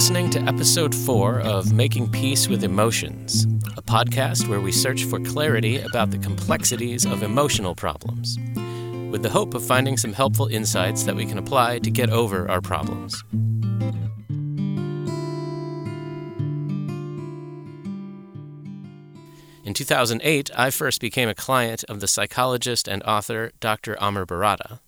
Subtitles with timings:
[0.00, 3.44] Listening to episode four of Making Peace with Emotions,
[3.76, 8.38] a podcast where we search for clarity about the complexities of emotional problems,
[9.12, 12.50] with the hope of finding some helpful insights that we can apply to get over
[12.50, 13.22] our problems.
[19.64, 24.02] In 2008, I first became a client of the psychologist and author Dr.
[24.02, 24.80] Amr Barrada.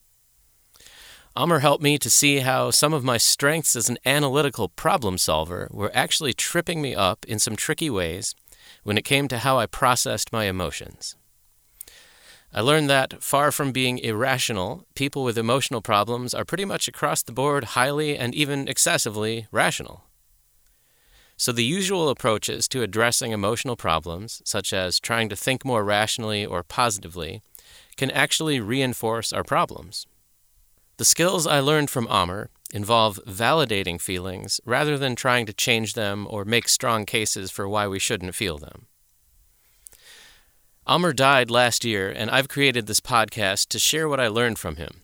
[1.34, 5.66] Amr helped me to see how some of my strengths as an analytical problem solver
[5.70, 8.34] were actually tripping me up in some tricky ways
[8.82, 11.16] when it came to how I processed my emotions.
[12.52, 17.22] I learned that, far from being irrational, people with emotional problems are pretty much across
[17.22, 20.04] the board highly and even excessively rational.
[21.38, 26.44] So, the usual approaches to addressing emotional problems, such as trying to think more rationally
[26.44, 27.40] or positively,
[27.96, 30.06] can actually reinforce our problems.
[30.98, 36.26] The skills I learned from Amr involve validating feelings rather than trying to change them
[36.28, 38.86] or make strong cases for why we shouldn't feel them.
[40.86, 44.76] Amr died last year, and I've created this podcast to share what I learned from
[44.76, 45.02] him.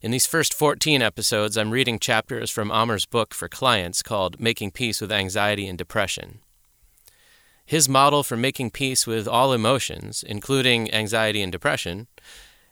[0.00, 4.70] In these first 14 episodes, I'm reading chapters from Amr's book for clients called Making
[4.70, 6.38] Peace with Anxiety and Depression.
[7.66, 12.06] His model for making peace with all emotions, including anxiety and depression,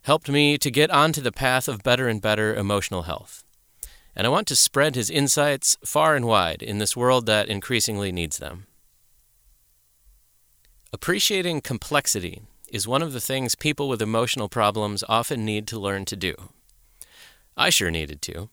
[0.07, 3.43] helped me to get onto the path of better and better emotional health.
[4.15, 8.13] And I want to spread his insights far and wide in this world that increasingly
[8.13, 8.69] needs them.
[10.93, 16.05] Appreciating complexity is one of the things people with emotional problems often need to learn
[16.05, 16.37] to do.
[17.57, 18.49] I sure needed to.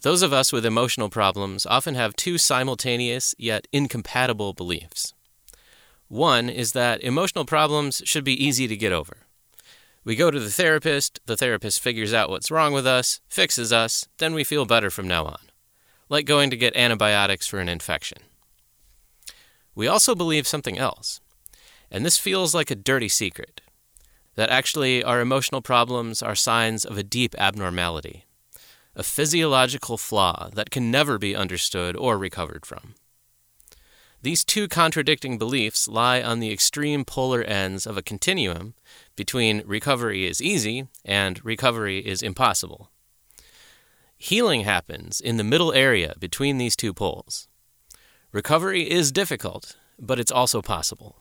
[0.00, 5.12] Those of us with emotional problems often have two simultaneous yet incompatible beliefs.
[6.08, 9.23] One is that emotional problems should be easy to get over.
[10.04, 14.06] We go to the therapist, the therapist figures out what's wrong with us, fixes us,
[14.18, 15.38] then we feel better from now on.
[16.10, 18.18] Like going to get antibiotics for an infection.
[19.74, 21.20] We also believe something else,
[21.90, 23.62] and this feels like a dirty secret
[24.34, 28.26] that actually our emotional problems are signs of a deep abnormality,
[28.94, 32.94] a physiological flaw that can never be understood or recovered from.
[34.24, 38.72] These two contradicting beliefs lie on the extreme polar ends of a continuum
[39.16, 42.90] between recovery is easy and recovery is impossible.
[44.16, 47.48] Healing happens in the middle area between these two poles.
[48.32, 51.18] Recovery is difficult, but it's also possible.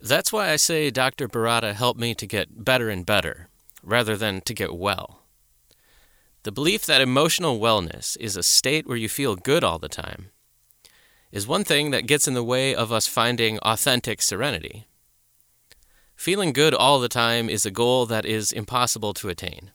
[0.00, 1.28] That's why I say Dr.
[1.28, 3.50] Barrada helped me to get better and better,
[3.84, 5.22] rather than to get well.
[6.42, 10.30] The belief that emotional wellness is a state where you feel good all the time
[11.30, 14.86] is one thing that gets in the way of us finding authentic serenity.
[16.16, 19.70] Feeling good all the time is a goal that is impossible to attain.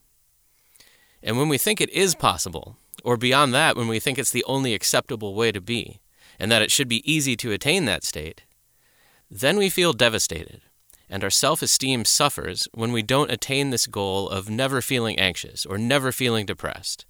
[1.21, 4.43] And when we think it is possible, or beyond that, when we think it's the
[4.45, 6.01] only acceptable way to be,
[6.39, 8.43] and that it should be easy to attain that state,
[9.29, 10.61] then we feel devastated,
[11.09, 15.65] and our self esteem suffers when we don't attain this goal of never feeling anxious
[15.65, 17.05] or never feeling depressed,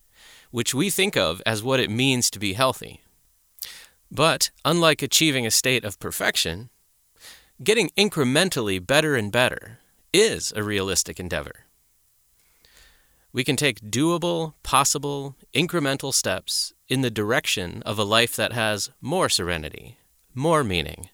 [0.51, 3.02] which we think of as what it means to be healthy.
[4.15, 6.69] But, unlike achieving a state of perfection,
[7.63, 9.79] getting incrementally better and better
[10.13, 11.65] is a realistic endeavor.
[13.31, 18.91] We can take doable, possible, incremental steps in the direction of a life that has
[19.01, 19.97] more serenity,
[20.35, 21.09] more meaning,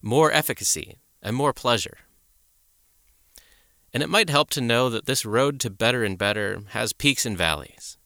[0.00, 1.98] more efficacy, and more pleasure.
[3.92, 7.26] And it might help to know that this road to better and better has peaks
[7.26, 7.98] and valleys.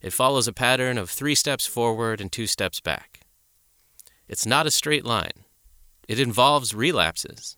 [0.00, 3.25] It follows a pattern of three steps forward and two steps back.
[4.28, 5.44] It's not a straight line,
[6.08, 7.56] it involves relapses.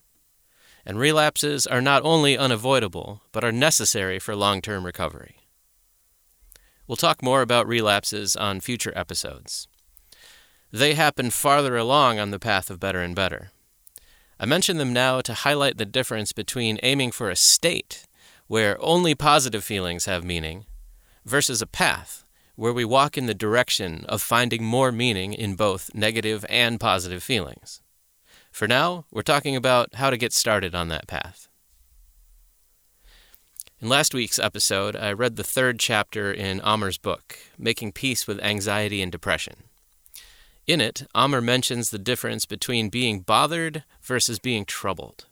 [0.86, 5.36] And relapses are not only unavoidable, but are necessary for long term recovery.
[6.86, 9.68] We'll talk more about relapses on future episodes.
[10.72, 13.50] They happen farther along on the path of better and better.
[14.40, 18.06] I mention them now to highlight the difference between aiming for a state
[18.46, 20.64] where only positive feelings have meaning
[21.24, 22.24] versus a path
[22.58, 27.22] where we walk in the direction of finding more meaning in both negative and positive
[27.22, 27.82] feelings.
[28.50, 31.46] For now, we're talking about how to get started on that path.
[33.80, 38.42] In last week's episode, I read the third chapter in Amr's book, Making Peace with
[38.42, 39.62] Anxiety and Depression.
[40.66, 45.26] In it, Amr mentions the difference between being bothered versus being troubled.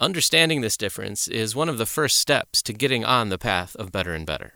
[0.00, 3.92] Understanding this difference is one of the first steps to getting on the path of
[3.92, 4.54] better and better.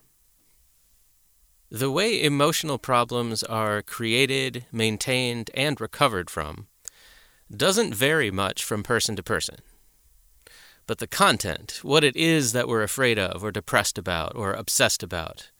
[1.70, 6.66] The way emotional problems are created, maintained, and recovered from
[7.54, 9.56] doesn't vary much from person to person.
[10.86, 15.02] But the content, what it is that we're afraid of, or depressed about, or obsessed
[15.02, 15.50] about,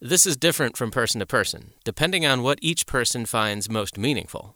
[0.00, 4.54] This is different from person to person, depending on what each person finds most meaningful.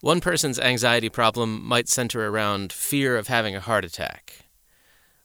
[0.00, 4.46] One person's anxiety problem might center around fear of having a heart attack,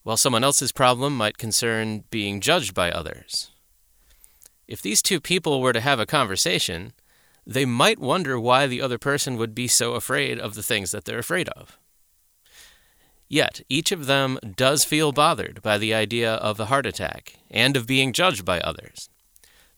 [0.04, 3.50] while someone else's problem might concern being judged by others.
[4.68, 6.94] If these two people were to have a conversation,
[7.46, 11.06] they might wonder why the other person would be so afraid of the things that
[11.06, 11.78] they're afraid of.
[13.28, 17.76] Yet, each of them does feel bothered by the idea of a heart attack and
[17.76, 19.10] of being judged by others.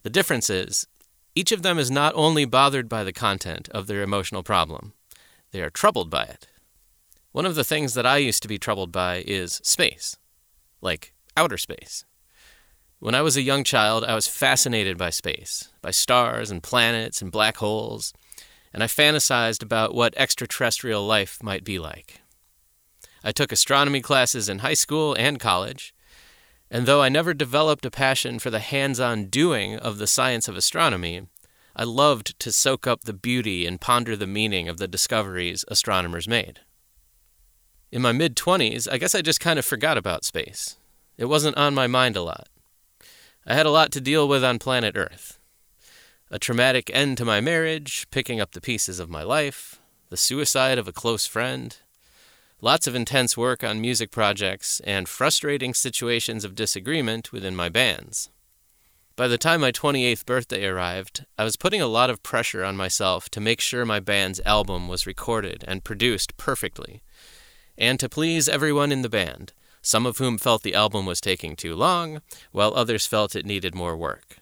[0.03, 0.87] The difference is,
[1.35, 4.93] each of them is not only bothered by the content of their emotional problem,
[5.51, 6.47] they are troubled by it.
[7.31, 10.17] One of the things that I used to be troubled by is space,
[10.81, 12.05] like outer space.
[12.99, 17.21] When I was a young child, I was fascinated by space, by stars and planets
[17.21, 18.11] and black holes,
[18.73, 22.21] and I fantasized about what extraterrestrial life might be like.
[23.23, 25.93] I took astronomy classes in high school and college,
[26.71, 30.47] and though I never developed a passion for the hands on doing of the science
[30.47, 31.27] of astronomy,
[31.75, 36.27] I loved to soak up the beauty and ponder the meaning of the discoveries astronomers
[36.27, 36.61] made.
[37.91, 40.77] In my mid 20s, I guess I just kind of forgot about space.
[41.15, 42.47] It wasn't on my mind a lot.
[43.49, 45.39] I had a lot to deal with on planet Earth.
[46.29, 49.79] A traumatic end to my marriage, picking up the pieces of my life,
[50.09, 51.77] the suicide of a close friend,
[52.59, 58.29] lots of intense work on music projects, and frustrating situations of disagreement within my bands.
[59.15, 62.75] By the time my 28th birthday arrived, I was putting a lot of pressure on
[62.75, 67.01] myself to make sure my band's album was recorded and produced perfectly,
[67.77, 69.53] and to please everyone in the band
[69.87, 73.73] some of whom felt the album was taking too long, while others felt it needed
[73.73, 74.39] more work.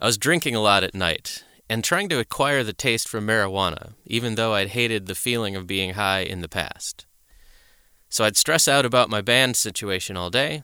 [0.00, 3.92] I was drinking a lot at night and trying to acquire the taste for marijuana,
[4.06, 7.04] even though I'd hated the feeling of being high in the past.
[8.08, 10.62] So I'd stress out about my band situation all day,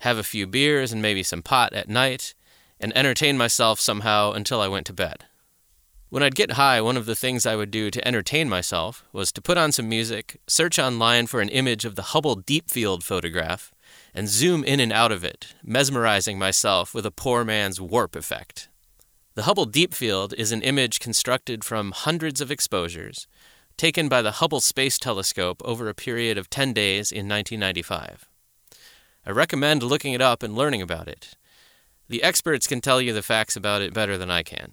[0.00, 2.34] have a few beers and maybe some pot at night,
[2.78, 5.24] and entertain myself somehow until I went to bed.
[6.10, 9.30] When I'd get high, one of the things I would do to entertain myself was
[9.30, 13.04] to put on some music, search online for an image of the Hubble Deep Field
[13.04, 13.70] photograph,
[14.12, 18.68] and zoom in and out of it, mesmerizing myself with a poor man's warp effect.
[19.36, 23.28] The Hubble Deep Field is an image constructed from hundreds of exposures,
[23.76, 28.28] taken by the Hubble Space Telescope over a period of 10 days in 1995.
[29.24, 31.36] I recommend looking it up and learning about it.
[32.08, 34.72] The experts can tell you the facts about it better than I can.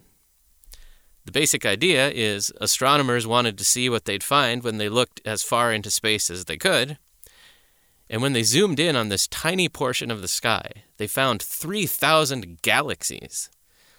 [1.27, 5.44] The basic idea is astronomers wanted to see what they'd find when they looked as
[5.44, 6.97] far into space as they could.
[8.09, 12.62] And when they zoomed in on this tiny portion of the sky, they found 3,000
[12.62, 13.50] galaxies,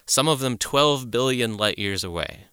[0.07, 2.45] some of them 12 billion light years away.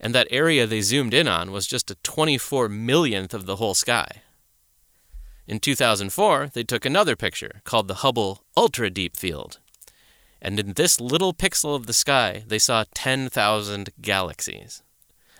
[0.00, 3.74] And that area they zoomed in on was just a 24 millionth of the whole
[3.74, 4.22] sky.
[5.46, 9.60] In 2004, they took another picture called the Hubble Ultra Deep Field
[10.42, 14.82] and in this little pixel of the sky, they saw 10,000 galaxies.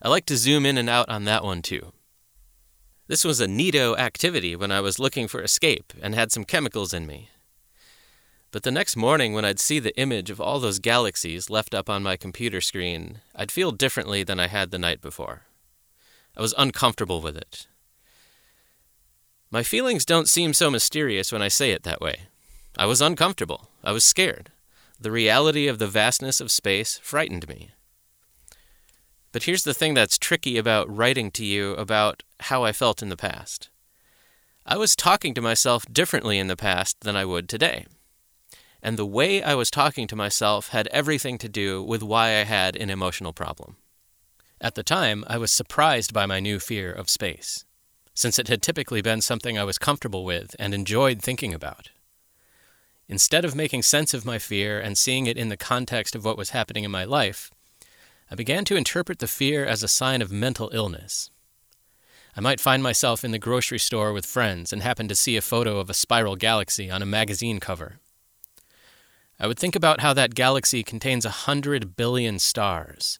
[0.01, 1.93] I like to zoom in and out on that one too.
[3.09, 6.95] This was a neato activity when I was looking for escape and had some chemicals
[6.95, 7.31] in me.
[8.53, 11.91] But the next morning, when I'd see the image of all those galaxies left up
[11.91, 15.43] on my computer screen, I'd feel differently than I had the night before.
[16.37, 17.67] I was uncomfortable with it.
[19.51, 22.29] My feelings don't seem so mysterious when I say it that way.
[22.79, 23.69] I was uncomfortable.
[23.83, 24.51] I was scared.
[25.03, 27.73] The reality of the vastness of space frightened me.
[29.33, 33.09] But here's the thing that's tricky about writing to you about how I felt in
[33.09, 33.69] the past.
[34.65, 37.87] I was talking to myself differently in the past than I would today.
[38.81, 42.45] And the way I was talking to myself had everything to do with why I
[42.45, 43.79] had an emotional problem.
[44.61, 47.65] At the time, I was surprised by my new fear of space,
[48.15, 51.91] since it had typically been something I was comfortable with and enjoyed thinking about.
[53.13, 56.39] Instead of making sense of my fear and seeing it in the context of what
[56.39, 57.51] was happening in my life,
[58.31, 61.29] I began to interpret the fear as a sign of mental illness.
[62.35, 65.43] I might find myself in the grocery store with friends and happen to see a
[65.43, 67.99] photo of a spiral galaxy on a magazine cover.
[69.39, 73.19] I would think about how that galaxy contains a hundred billion stars,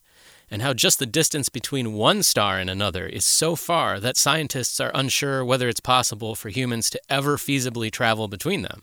[0.49, 4.79] and how just the distance between one star and another is so far that scientists
[4.79, 8.81] are unsure whether it's possible for humans to ever feasibly travel between them.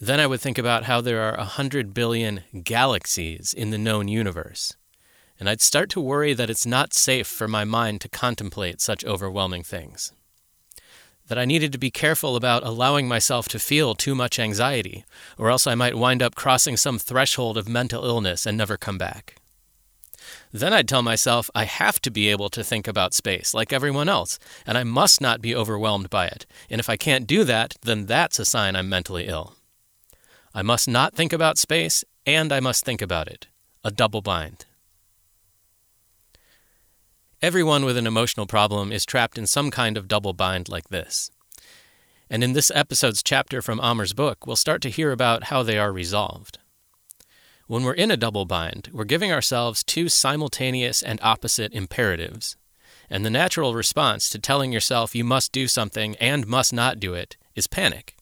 [0.00, 4.08] Then I would think about how there are a hundred billion galaxies in the known
[4.08, 4.76] universe.
[5.38, 9.04] And I'd start to worry that it's not safe for my mind to contemplate such
[9.04, 10.12] overwhelming things.
[11.28, 15.04] That I needed to be careful about allowing myself to feel too much anxiety,
[15.38, 18.98] or else I might wind up crossing some threshold of mental illness and never come
[18.98, 19.36] back.
[20.52, 24.08] Then I'd tell myself I have to be able to think about space like everyone
[24.08, 26.46] else, and I must not be overwhelmed by it.
[26.68, 29.54] And if I can't do that, then that's a sign I'm mentally ill.
[30.56, 33.48] I must not think about space, and I must think about it.
[33.82, 34.66] A double bind.
[37.42, 41.32] Everyone with an emotional problem is trapped in some kind of double bind like this.
[42.30, 45.76] And in this episode's chapter from Amr's book, we'll start to hear about how they
[45.76, 46.58] are resolved.
[47.66, 52.56] When we're in a double bind, we're giving ourselves two simultaneous and opposite imperatives.
[53.10, 57.12] And the natural response to telling yourself you must do something and must not do
[57.12, 58.16] it is panic.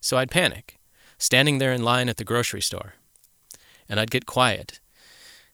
[0.00, 0.78] So I'd panic,
[1.22, 2.94] standing there in line at the grocery store.
[3.88, 4.80] And I'd get quiet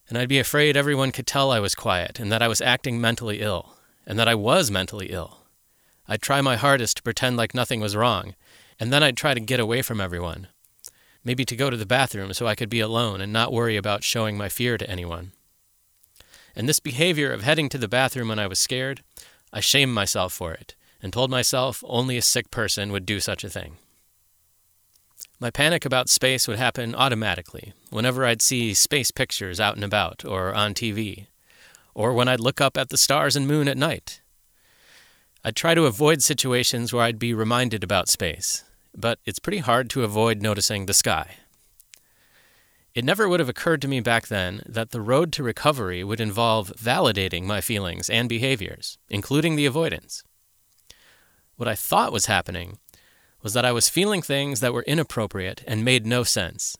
[0.09, 2.99] and I'd be afraid everyone could tell I was quiet and that I was acting
[2.99, 3.75] mentally ill,
[4.07, 5.37] and that I was mentally ill.
[6.07, 8.33] I'd try my hardest to pretend like nothing was wrong,
[8.79, 10.47] and then I'd try to get away from everyone.
[11.23, 14.03] Maybe to go to the bathroom so I could be alone and not worry about
[14.03, 15.33] showing my fear to anyone.
[16.55, 19.03] And this behavior of heading to the bathroom when I was scared,
[19.53, 23.43] I shamed myself for it and told myself only a sick person would do such
[23.43, 23.77] a thing.
[25.41, 30.25] My panic about space would happen automatically whenever I'd see space pictures out and about
[30.25, 31.27] or on TV,
[31.93, 34.21] or when I'd look up at the stars and moon at night.
[35.45, 39.89] I'd try to avoid situations where I'd be reminded about space, but it's pretty hard
[39.91, 41.37] to avoid noticing the sky.
[42.93, 46.19] It never would have occurred to me back then that the road to recovery would
[46.19, 50.21] involve validating my feelings and behaviors, including the avoidance.
[51.55, 52.77] What I thought was happening
[53.41, 56.77] was that I was feeling things that were inappropriate and made no sense.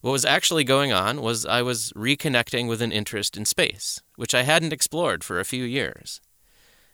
[0.00, 4.34] What was actually going on was I was reconnecting with an interest in space, which
[4.34, 6.20] I hadn't explored for a few years,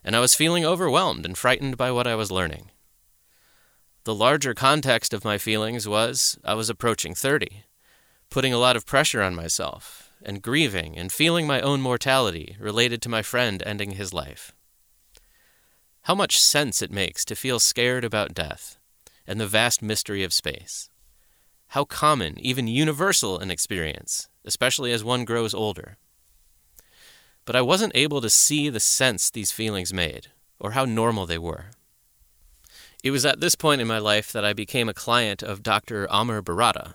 [0.04, 2.70] and I was feeling overwhelmed and frightened by what I was learning.
[4.04, 7.64] The larger context of my feelings was I was approaching 30,
[8.30, 13.00] putting a lot of pressure on myself, and grieving and feeling my own mortality related
[13.02, 14.52] to my friend ending his life.
[16.08, 18.78] How much sense it makes to feel scared about death
[19.26, 20.88] and the vast mystery of space.
[21.72, 25.98] How common, even universal, an experience, especially as one grows older.
[27.44, 31.36] But I wasn't able to see the sense these feelings made, or how normal they
[31.36, 31.72] were.
[33.04, 36.10] It was at this point in my life that I became a client of Dr.
[36.10, 36.94] Amr Barrada.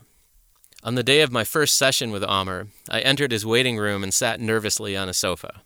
[0.83, 4.11] On the day of my first session with Amr, I entered his waiting room and
[4.11, 5.61] sat nervously on a sofa.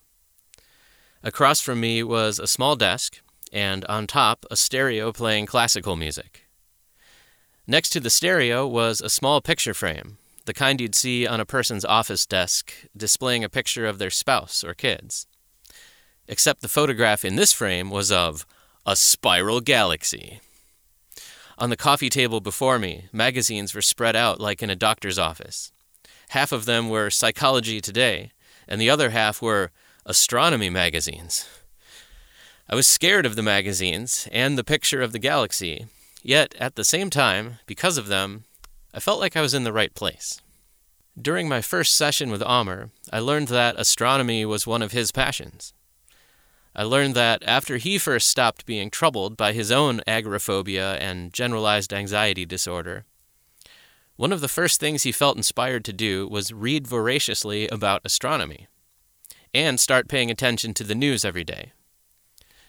[1.23, 6.47] Across from me was a small desk and on top, a stereo playing classical music.
[7.65, 11.45] Next to the stereo was a small picture frame, the kind you'd see on a
[11.45, 15.27] person's office desk, displaying a picture of their spouse or kids.
[16.27, 18.45] Except the photograph in this frame was of
[18.85, 20.39] a spiral galaxy.
[21.57, 25.71] On the coffee table before me, magazines were spread out like in a doctor's office.
[26.29, 28.31] Half of them were Psychology Today,
[28.67, 29.71] and the other half were
[30.05, 31.47] astronomy magazines.
[32.69, 35.87] I was scared of the magazines and the picture of the galaxy,
[36.21, 38.43] yet at the same time, because of them,
[38.93, 40.41] I felt like I was in the right place.
[41.19, 45.73] During my first session with Amr, I learned that astronomy was one of his passions.
[46.75, 51.93] I learned that after he first stopped being troubled by his own agoraphobia and generalized
[51.93, 53.05] anxiety disorder,
[54.17, 58.67] one of the first things he felt inspired to do was read voraciously about astronomy
[59.53, 61.71] and start paying attention to the news every day.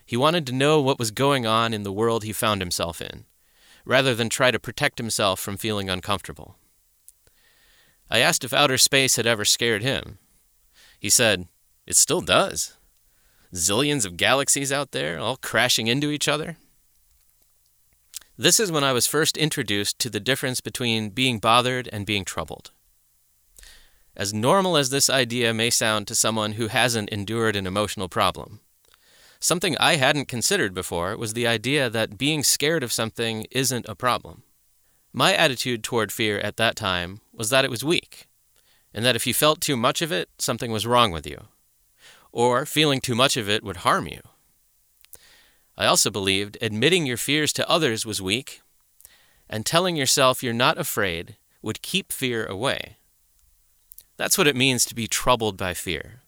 [0.08, 3.26] He wanted to know what was going on in the world he found himself in,
[3.84, 6.56] rather than try to protect himself from feeling uncomfortable.
[8.08, 10.16] I asked if outer space had ever scared him.
[10.98, 11.46] He said,
[11.86, 12.78] It still does.
[13.54, 16.56] Zillions of galaxies out there, all crashing into each other.
[18.38, 22.24] This is when I was first introduced to the difference between being bothered and being
[22.24, 22.70] troubled.
[24.16, 28.60] As normal as this idea may sound to someone who hasn't endured an emotional problem,
[29.40, 33.94] Something I hadn't considered before was the idea that being scared of something isn't a
[33.94, 34.42] problem.
[35.12, 38.26] My attitude toward fear at that time was that it was weak,
[38.92, 41.46] and that if you felt too much of it, something was wrong with you,
[42.32, 44.20] or feeling too much of it would harm you.
[45.76, 48.60] I also believed admitting your fears to others was weak,
[49.48, 52.96] and telling yourself you're not afraid would keep fear away.
[54.16, 56.22] That's what it means to be troubled by fear.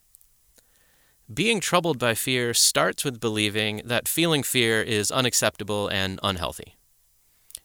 [1.32, 6.76] Being troubled by fear starts with believing that feeling fear is unacceptable and unhealthy.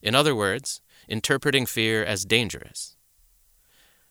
[0.03, 2.95] In other words, interpreting fear as dangerous.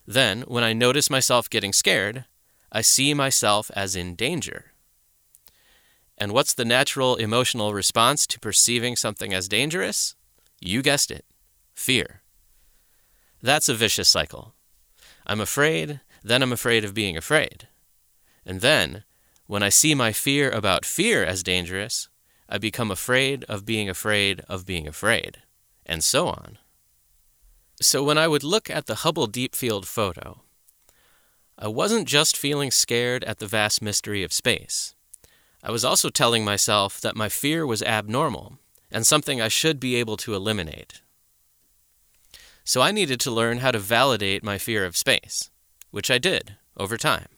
[0.07, 2.25] Then, when I notice myself getting scared,
[2.73, 4.73] I see myself as in danger.
[6.19, 10.17] And what's the natural emotional response to perceiving something as dangerous?
[10.61, 11.25] You guessed it
[11.75, 12.23] fear.
[13.43, 14.55] That's a vicious cycle.
[15.27, 17.69] I'm afraid, then I'm afraid of being afraid.
[18.45, 19.05] And then
[19.47, 22.09] when I see my fear about fear as dangerous,
[22.49, 25.39] I become afraid of being afraid of being afraid,
[25.85, 26.59] and so on.
[27.81, 30.43] So when I would look at the Hubble Deep Field photo,
[31.59, 34.95] I wasn't just feeling scared at the vast mystery of space.
[35.63, 38.59] I was also telling myself that my fear was abnormal
[38.91, 41.01] and something I should be able to eliminate.
[42.65, 45.51] So I needed to learn how to validate my fear of space,
[45.91, 47.29] which I did over time.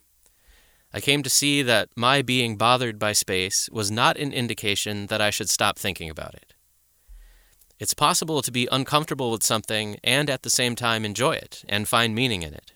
[0.96, 5.20] I came to see that my being bothered by space was not an indication that
[5.20, 6.54] I should stop thinking about it.
[7.78, 11.86] It's possible to be uncomfortable with something and at the same time enjoy it and
[11.86, 12.72] find meaning in it.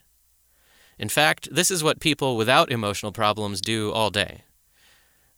[0.99, 4.43] In fact, this is what people without emotional problems do all day.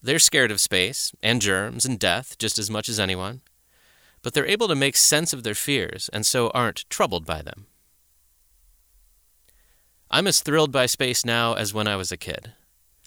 [0.02, 3.42] They're scared of space and germs and death just as much as anyone,
[4.22, 7.66] but they're able to make sense of their fears and so aren't troubled by them.
[10.10, 12.54] I'm as thrilled by space now as when I was a kid.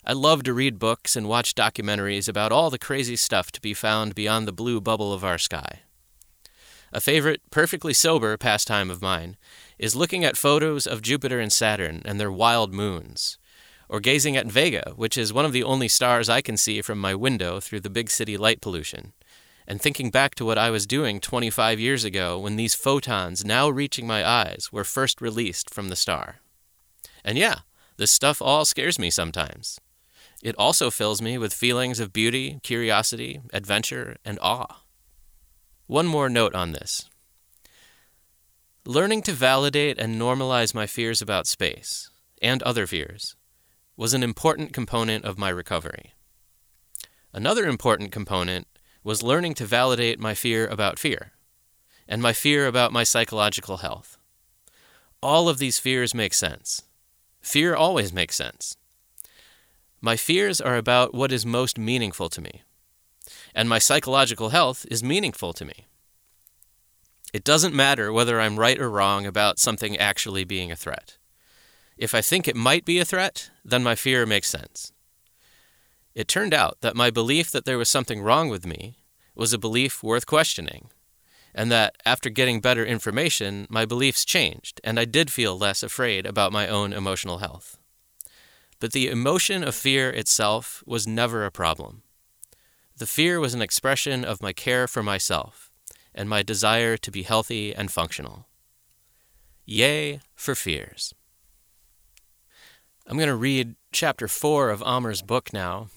[0.07, 3.73] I love to read books and watch documentaries about all the crazy stuff to be
[3.73, 5.79] found beyond the blue bubble of our sky.
[6.93, 9.35] A favorite, perfectly sober pastime of mine
[9.79, 13.39] is looking at photos of Jupiter and Saturn and their wild moons,
[13.89, 16.99] or gazing at Vega, which is one of the only stars I can see from
[16.99, 19.13] my window through the big city light pollution,
[19.67, 23.69] and thinking back to what I was doing 25 years ago when these photons now
[23.69, 26.41] reaching my eyes were first released from the star.
[27.23, 27.61] And yeah,
[27.97, 29.79] this stuff all scares me sometimes.
[30.43, 34.81] It also fills me with feelings of beauty, curiosity, adventure, and awe.
[35.87, 37.09] One more note on this.
[38.85, 42.09] Learning to validate and normalize my fears about space,
[42.41, 43.35] and other fears,
[43.97, 46.13] was an important component of my recovery.
[47.33, 48.67] Another important component
[49.03, 51.31] was learning to validate my fear about fear,
[52.07, 54.17] and my fear about my psychological health.
[55.21, 56.83] All of these fears make sense.
[57.41, 58.77] Fear always makes sense.
[60.01, 62.63] My fears are about what is most meaningful to me
[63.55, 65.87] and my psychological health is meaningful to me.
[67.33, 71.17] It doesn't matter whether I'm right or wrong about something actually being a threat.
[71.97, 74.91] If I think it might be a threat, then my fear makes sense.
[76.13, 78.97] It turned out that my belief that there was something wrong with me
[79.33, 80.89] was a belief worth questioning,
[81.53, 86.25] and that after getting better information, my beliefs changed, and I did feel less afraid
[86.25, 87.77] about my own emotional health.
[88.79, 92.03] But the emotion of fear itself was never a problem.
[92.97, 95.71] The fear was an expression of my care for myself
[96.13, 98.47] and my desire to be healthy and functional.
[99.65, 101.13] Yay for fears.
[103.07, 105.87] I'm going to read chapter 4 of Amr's book now.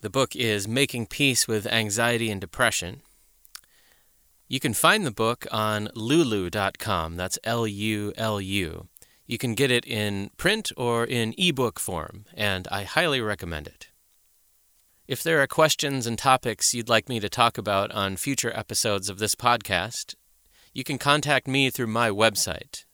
[0.00, 3.02] The book is Making Peace with Anxiety and Depression.
[4.48, 7.16] You can find the book on lulu.com.
[7.16, 8.88] That's L U L U.
[9.26, 13.88] You can get it in print or in ebook form, and I highly recommend it.
[15.08, 19.08] If there are questions and topics you'd like me to talk about on future episodes
[19.08, 20.14] of this podcast,
[20.72, 22.84] you can contact me through my website.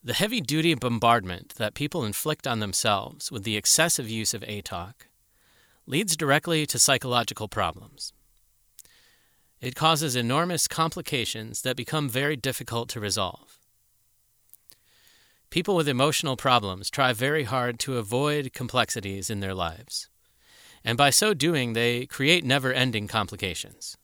[0.04, 4.64] The heavy duty bombardment that people inflict on themselves with the excessive use of A
[4.64, 5.10] talk
[5.86, 8.14] leads directly to psychological problems.
[9.62, 13.60] It causes enormous complications that become very difficult to resolve.
[15.52, 20.10] People with emotional problems try very hard to avoid complexities in their lives,
[20.84, 23.98] and by so doing, they create never ending complications.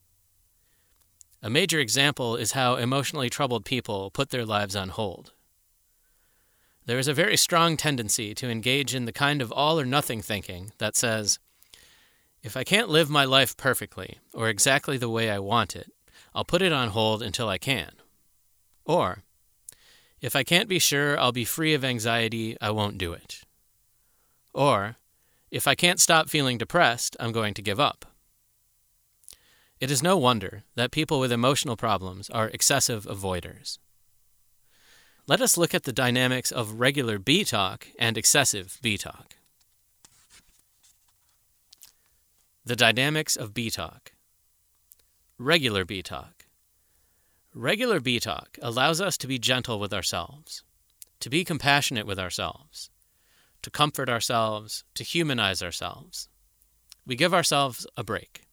[1.42, 5.32] A major example is how emotionally troubled people put their lives on hold.
[6.86, 10.22] There is a very strong tendency to engage in the kind of all or nothing
[10.22, 11.40] thinking that says,
[12.42, 15.92] if I can't live my life perfectly or exactly the way I want it,
[16.34, 17.92] I'll put it on hold until I can.
[18.86, 19.24] Or,
[20.22, 23.42] if I can't be sure I'll be free of anxiety, I won't do it.
[24.54, 24.96] Or,
[25.52, 28.06] if I can't stop feeling depressed, I'm going to give up.
[29.80, 33.78] It is no wonder that people with emotional problems are excessive avoiders.
[35.26, 39.36] Let us look at the dynamics of regular B talk and excessive B talk.
[42.66, 44.12] The dynamics of B talk.
[45.38, 46.46] Regular B talk.
[47.54, 50.64] Regular B talk allows us to be gentle with ourselves,
[51.20, 52.90] to be compassionate with ourselves,
[53.70, 56.28] to comfort ourselves, to humanize ourselves.
[57.06, 58.48] We give ourselves a break.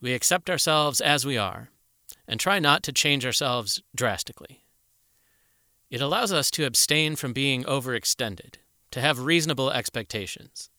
[0.00, 1.68] We accept ourselves as we are
[2.26, 4.64] and try not to change ourselves drastically.
[5.90, 8.54] It allows us to abstain from being overextended,
[8.92, 10.70] to have reasonable expectations,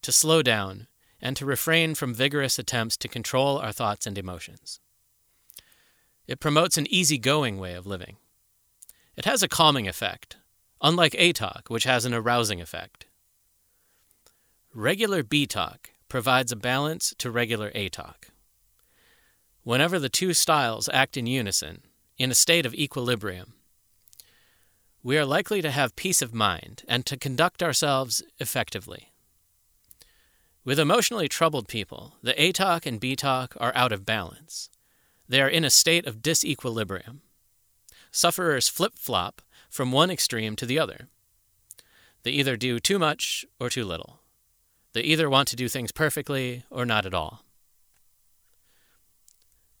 [0.00, 0.86] to slow down,
[1.20, 4.80] and to refrain from vigorous attempts to control our thoughts and emotions.
[6.26, 8.16] It promotes an easygoing way of living.
[9.14, 10.36] It has a calming effect,
[10.84, 13.06] unlike A talk, which has an arousing effect.
[14.74, 18.28] Regular B talk provides a balance to regular A talk.
[19.62, 21.80] Whenever the two styles act in unison,
[22.18, 23.54] in a state of equilibrium,
[25.02, 29.10] we are likely to have peace of mind and to conduct ourselves effectively.
[30.66, 34.68] With emotionally troubled people, the A talk and B talk are out of balance.
[35.26, 37.20] They are in a state of disequilibrium.
[38.10, 39.40] Sufferers flip flop
[39.74, 41.08] from one extreme to the other.
[42.22, 44.20] They either do too much or too little.
[44.92, 47.42] They either want to do things perfectly or not at all.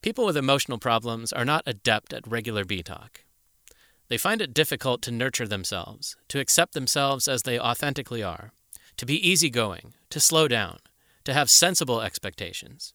[0.02, 3.20] People with emotional problems are not adept at regular B talk.
[4.08, 8.50] They find it difficult to nurture themselves, to accept themselves as they authentically are,
[8.96, 10.78] to be easygoing, to slow down,
[11.22, 12.94] to have sensible expectations,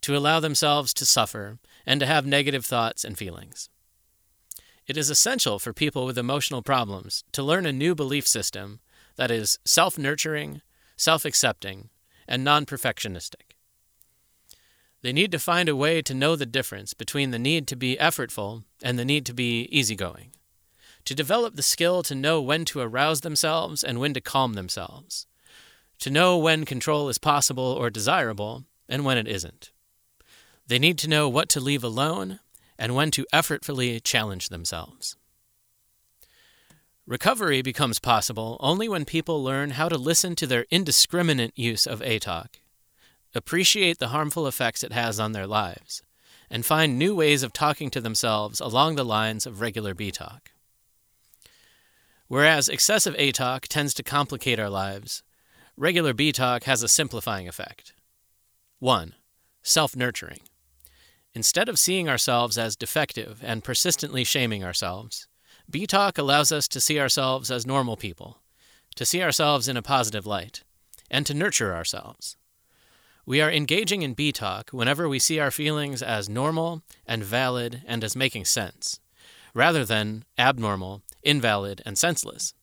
[0.00, 3.70] to allow themselves to suffer, and to have negative thoughts and feelings.
[4.90, 8.80] It is essential for people with emotional problems to learn a new belief system
[9.14, 10.62] that is self nurturing,
[10.96, 11.90] self accepting,
[12.26, 13.54] and non perfectionistic.
[15.02, 17.98] They need to find a way to know the difference between the need to be
[17.98, 20.32] effortful and the need to be easygoing,
[21.04, 25.28] to develop the skill to know when to arouse themselves and when to calm themselves,
[26.00, 29.70] to know when control is possible or desirable and when it isn't.
[30.66, 32.40] They need to know what to leave alone
[32.80, 35.16] and when to effortfully challenge themselves.
[37.06, 42.00] Recovery becomes possible only when people learn how to listen to their indiscriminate use of
[42.02, 42.56] A talk,
[43.34, 46.02] appreciate the harmful effects it has on their lives,
[46.48, 50.52] and find new ways of talking to themselves along the lines of regular B talk.
[52.28, 55.22] Whereas excessive A talk tends to complicate our lives,
[55.76, 57.92] regular B talk has a simplifying effect.
[58.78, 59.14] 1.
[59.62, 60.40] Self nurturing.
[61.34, 65.28] Instead of seeing ourselves as defective and persistently shaming ourselves,
[65.68, 68.38] B Talk allows us to see ourselves as normal people,
[68.96, 70.64] to see ourselves in a positive light,
[71.08, 72.36] and to nurture ourselves.
[73.24, 77.82] We are engaging in B Talk whenever we see our feelings as normal and valid
[77.86, 78.98] and as making sense,
[79.54, 82.54] rather than abnormal, invalid, and senseless.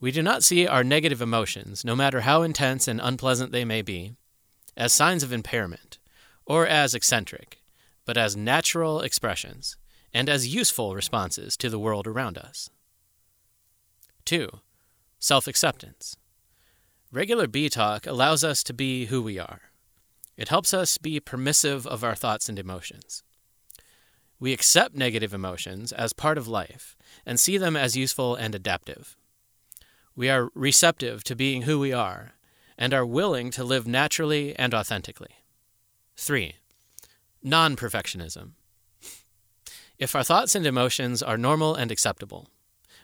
[0.00, 3.82] We do not see our negative emotions, no matter how intense and unpleasant they may
[3.82, 4.12] be,
[4.76, 5.97] as signs of impairment
[6.48, 7.60] or as eccentric,
[8.06, 9.76] but as natural expressions
[10.14, 12.70] and as useful responses to the world around us.
[14.24, 14.48] 2.
[15.20, 16.16] Self acceptance.
[17.12, 19.60] Regular B talk allows us to be who we are.
[20.36, 23.22] It helps us be permissive of our thoughts and emotions.
[24.40, 29.16] We accept negative emotions as part of life and see them as useful and adaptive.
[30.14, 32.34] We are receptive to being who we are
[32.78, 35.38] and are willing to live naturally and authentically.
[36.18, 36.56] 3.
[37.44, 38.50] Non perfectionism.
[40.00, 42.48] If our thoughts and emotions are normal and acceptable,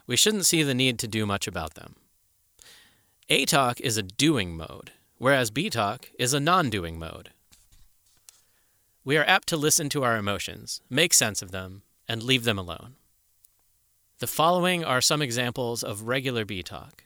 [0.05, 1.94] we shouldn't see the need to do much about them.
[3.29, 7.31] A talk is a doing mode, whereas B talk is a non doing mode.
[9.05, 12.59] We are apt to listen to our emotions, make sense of them, and leave them
[12.59, 12.96] alone.
[14.18, 17.05] The following are some examples of regular B talk.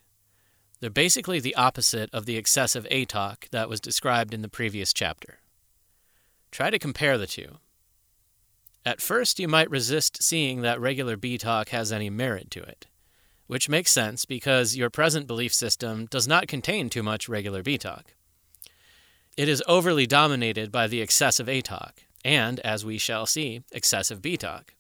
[0.81, 4.95] They're basically the opposite of the excessive A talk that was described in the previous
[4.95, 5.41] chapter.
[6.51, 7.59] Try to compare the two.
[8.85, 12.87] At first, you might resist seeing that regular B talk has any merit to it,
[13.47, 17.77] which makes sense because your present belief system does not contain too much regular B
[17.77, 18.15] talk.
[19.37, 24.23] It is overly dominated by the excessive A talk, and, as we shall see, excessive
[24.23, 24.75] B talk.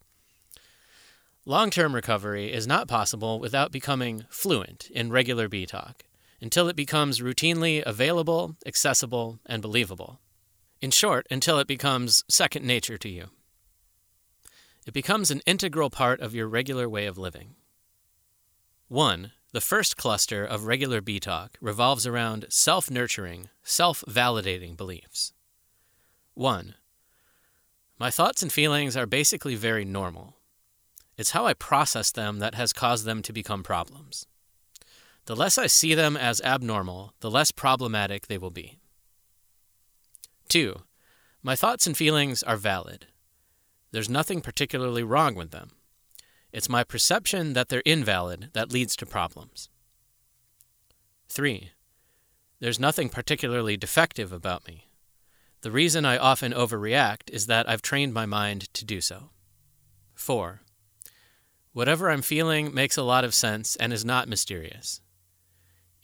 [1.44, 6.04] Long term recovery is not possible without becoming fluent in regular B talk
[6.40, 10.20] until it becomes routinely available, accessible, and believable.
[10.80, 13.30] In short, until it becomes second nature to you.
[14.86, 17.56] It becomes an integral part of your regular way of living.
[18.86, 19.32] 1.
[19.52, 25.32] The first cluster of regular B talk revolves around self nurturing, self validating beliefs.
[26.34, 26.74] 1.
[27.98, 30.36] My thoughts and feelings are basically very normal.
[31.16, 34.26] It's how I process them that has caused them to become problems.
[35.24, 38.77] The less I see them as abnormal, the less problematic they will be.
[40.48, 40.82] 2.
[41.42, 43.06] My thoughts and feelings are valid.
[43.90, 45.70] There's nothing particularly wrong with them.
[46.52, 49.68] It's my perception that they're invalid that leads to problems.
[51.28, 51.70] 3.
[52.60, 54.88] There's nothing particularly defective about me.
[55.60, 59.30] The reason I often overreact is that I've trained my mind to do so.
[60.14, 60.62] 4.
[61.72, 65.00] Whatever I'm feeling makes a lot of sense and is not mysterious.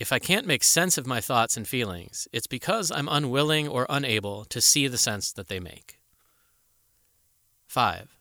[0.05, 3.87] If I can't make sense of my thoughts and feelings, it's because I'm unwilling or
[3.88, 5.99] unable to see the sense that they make.
[7.69, 8.19] 5.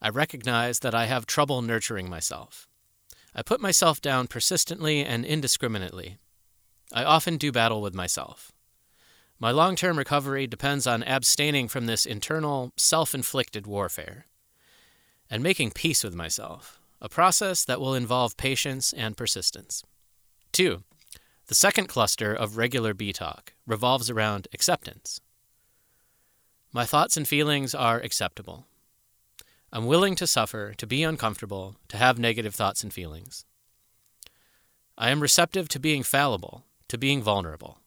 [0.00, 2.70] I recognize that I have trouble nurturing myself.
[3.34, 6.16] I put myself down persistently and indiscriminately.
[6.90, 8.50] I often do battle with myself.
[9.38, 14.24] My long term recovery depends on abstaining from this internal, self inflicted warfare
[15.28, 19.84] and making peace with myself, a process that will involve patience and persistence.
[20.52, 20.82] 2.
[21.50, 25.20] The second cluster of regular B talk revolves around acceptance.
[26.72, 28.68] My thoughts and feelings are acceptable.
[29.72, 33.46] I'm willing to suffer, to be uncomfortable, to have negative thoughts and feelings.
[34.96, 37.80] I am receptive to being fallible, to being vulnerable.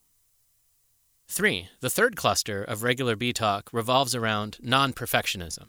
[1.30, 1.70] 3.
[1.80, 5.68] The third cluster of regular B talk revolves around non perfectionism.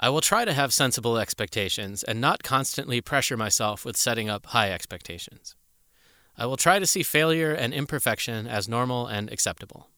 [0.00, 4.46] I will try to have sensible expectations and not constantly pressure myself with setting up
[4.46, 5.54] high expectations.
[6.40, 9.90] I will try to see failure and imperfection as normal and acceptable.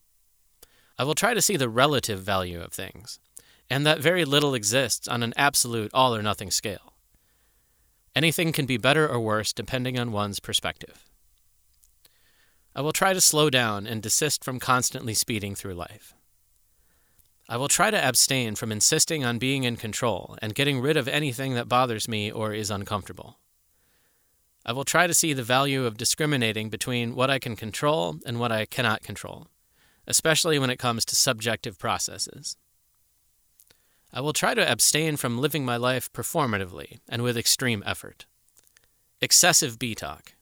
[0.98, 3.20] I will try to see the relative value of things,
[3.70, 6.94] and that very little exists on an absolute all or nothing scale.
[8.16, 11.08] Anything can be better or worse depending on one's perspective.
[12.74, 16.12] I will try to slow down and desist from constantly speeding through life.
[17.48, 21.06] I will try to abstain from insisting on being in control and getting rid of
[21.06, 23.38] anything that bothers me or is uncomfortable.
[24.64, 28.38] I will try to see the value of discriminating between what I can control and
[28.38, 29.48] what I cannot control,
[30.06, 32.56] especially when it comes to subjective processes.
[34.12, 38.26] I will try to abstain from living my life performatively and with extreme effort.
[39.20, 40.34] Excessive B talk.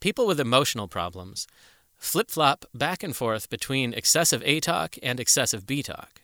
[0.00, 1.46] People with emotional problems
[1.96, 6.22] flip flop back and forth between excessive A talk and excessive B talk.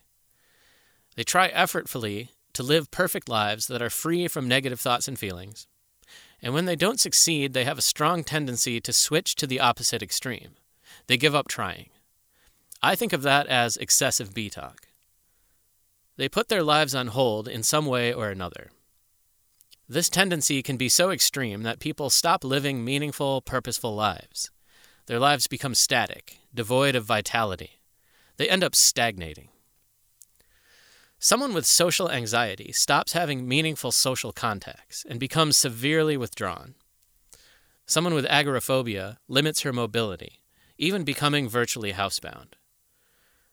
[1.17, 5.67] They try effortfully to live perfect lives that are free from negative thoughts and feelings.
[6.42, 10.02] And when they don't succeed, they have a strong tendency to switch to the opposite
[10.02, 10.57] extreme.
[11.07, 11.90] They give up trying.
[12.83, 14.88] I think of that as excessive B talk.
[16.16, 18.70] They put their lives on hold in some way or another.
[19.88, 24.50] This tendency can be so extreme that people stop living meaningful, purposeful lives.
[25.07, 27.81] Their lives become static, devoid of vitality.
[28.37, 29.48] They end up stagnating.
[31.24, 36.74] Someone with social anxiety stops having meaningful social contacts and becomes severely withdrawn.
[37.87, 40.40] Someone with agoraphobia limits her mobility,
[40.78, 42.54] even becoming virtually housebound.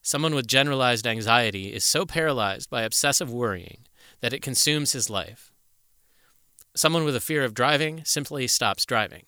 [0.02, 3.86] Someone with generalized anxiety is so paralyzed by obsessive worrying
[4.22, 5.52] that it consumes his life.
[6.76, 9.26] Someone with a fear of driving simply stops driving.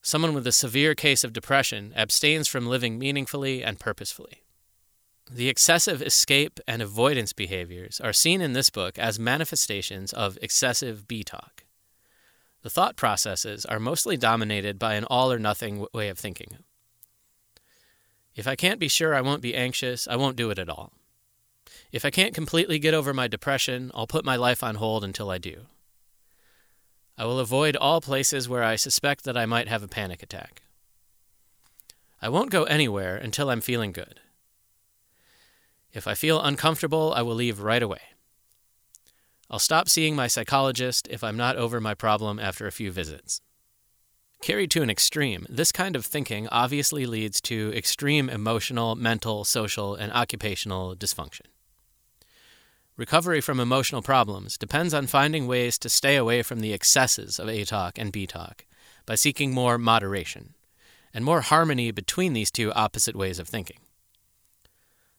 [0.00, 4.45] Someone with a severe case of depression abstains from living meaningfully and purposefully.
[5.30, 11.08] The excessive escape and avoidance behaviors are seen in this book as manifestations of excessive
[11.08, 11.64] B talk.
[12.62, 16.58] The thought processes are mostly dominated by an all or nothing way of thinking.
[18.36, 20.92] If I can't be sure I won't be anxious, I won't do it at all.
[21.90, 25.30] If I can't completely get over my depression, I'll put my life on hold until
[25.30, 25.66] I do.
[27.18, 30.62] I will avoid all places where I suspect that I might have a panic attack.
[32.22, 34.20] I won't go anywhere until I'm feeling good.
[35.96, 38.02] If I feel uncomfortable, I will leave right away.
[39.50, 43.40] I'll stop seeing my psychologist if I'm not over my problem after a few visits.
[44.42, 49.94] Carried to an extreme, this kind of thinking obviously leads to extreme emotional, mental, social,
[49.94, 51.46] and occupational dysfunction.
[52.98, 57.48] Recovery from emotional problems depends on finding ways to stay away from the excesses of
[57.48, 58.66] A talk and B talk
[59.06, 60.56] by seeking more moderation
[61.14, 63.78] and more harmony between these two opposite ways of thinking.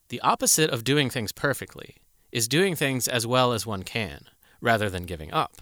[0.09, 1.97] The opposite of doing things perfectly
[2.31, 4.21] is doing things as well as one can,
[4.61, 5.61] rather than giving up.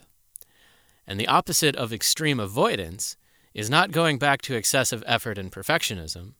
[1.07, 3.17] And the opposite of extreme avoidance
[3.53, 6.33] is not going back to excessive effort and perfectionism.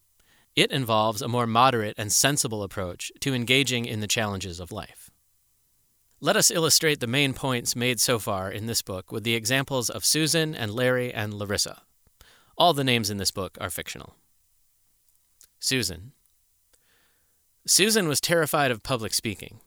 [0.56, 5.10] It involves a more moderate and sensible approach to engaging in the challenges of life.
[6.22, 9.89] Let us illustrate the main points made so far in this book with the examples
[9.89, 11.82] of Susan and Larry and Larissa.
[12.58, 14.15] All the names in this book are fictional.
[15.60, 16.13] Susan.
[17.67, 19.60] Susan was terrified of public speaking,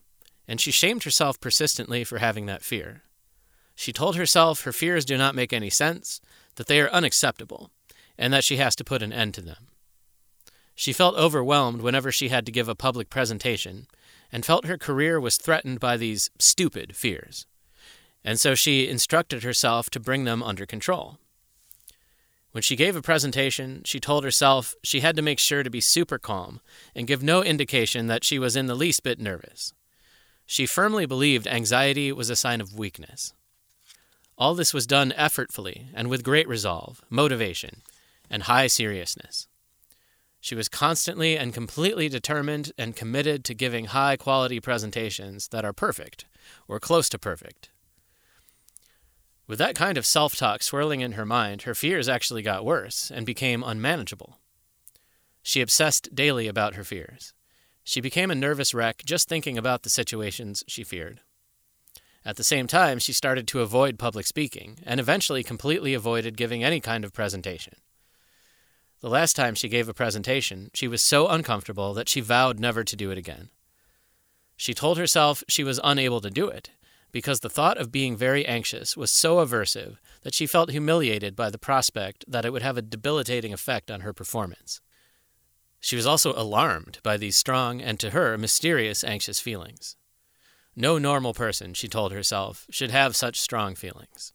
[0.46, 3.02] and she shamed herself persistently for having that fear.
[3.74, 6.20] She told herself her fears do not make any sense,
[6.54, 7.70] that they are unacceptable,
[8.16, 9.68] and that she has to put an end to them.
[10.74, 13.88] She felt overwhelmed whenever she had to give a public presentation
[14.30, 17.46] and felt her career was threatened by these stupid fears.
[18.24, 21.18] And so she instructed herself to bring them under control.
[22.52, 25.80] When she gave a presentation, she told herself she had to make sure to be
[25.80, 26.61] super calm
[26.94, 29.74] and give no indication that she was in the least bit nervous.
[30.46, 33.34] She firmly believed anxiety was a sign of weakness.
[34.38, 37.82] All this was done effortfully and with great resolve, motivation,
[38.30, 39.46] and high seriousness.
[40.40, 45.72] She was constantly and completely determined and committed to giving high quality presentations that are
[45.72, 46.24] perfect
[46.66, 47.70] or close to perfect.
[49.48, 53.11] With that kind of self talk swirling in her mind, her fears actually got worse
[53.11, 54.38] and became unmanageable.
[55.42, 57.32] She obsessed daily about her fears.
[57.82, 61.20] She became a nervous wreck just thinking about the situations she feared.
[62.26, 66.62] At the same time, she started to avoid public speaking and eventually completely avoided giving
[66.62, 67.76] any kind of presentation.
[69.00, 72.84] The last time she gave a presentation, she was so uncomfortable that she vowed never
[72.84, 73.48] to do it again.
[74.58, 76.68] She told herself she was unable to do it
[77.12, 81.51] because the thought of being very anxious was so aversive that she felt humiliated by
[81.51, 84.81] the prospect that it would have a debilitating effect on her performance.
[85.81, 89.97] She was also alarmed by these strong and to her mysterious anxious feelings.
[90.75, 94.33] No normal person, she told herself, should have such strong feelings.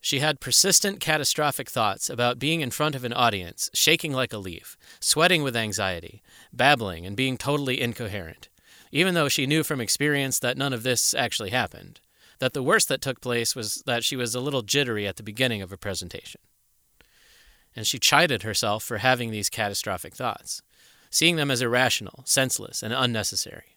[0.00, 4.38] She had persistent catastrophic thoughts about being in front of an audience, shaking like a
[4.38, 6.22] leaf, sweating with anxiety,
[6.52, 8.50] babbling, and being totally incoherent,
[8.94, 12.00] even though she knew from experience that none of this actually happened,
[12.38, 15.22] that the worst that took place was that she was a little jittery at the
[15.24, 16.40] beginning of a presentation.
[17.74, 20.62] And she chided herself for having these catastrophic thoughts,
[21.10, 23.76] seeing them as irrational, senseless, and unnecessary.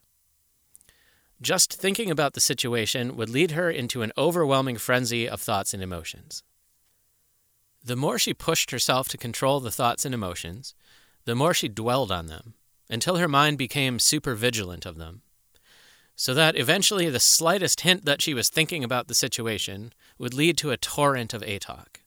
[1.41, 5.81] Just thinking about the situation would lead her into an overwhelming frenzy of thoughts and
[5.81, 6.43] emotions.
[7.83, 10.75] The more she pushed herself to control the thoughts and emotions,
[11.25, 12.53] the more she dwelled on them,
[12.89, 15.21] until her mind became super vigilant of them.
[16.15, 20.57] So that eventually the slightest hint that she was thinking about the situation would lead
[20.59, 22.01] to a torrent of A talk.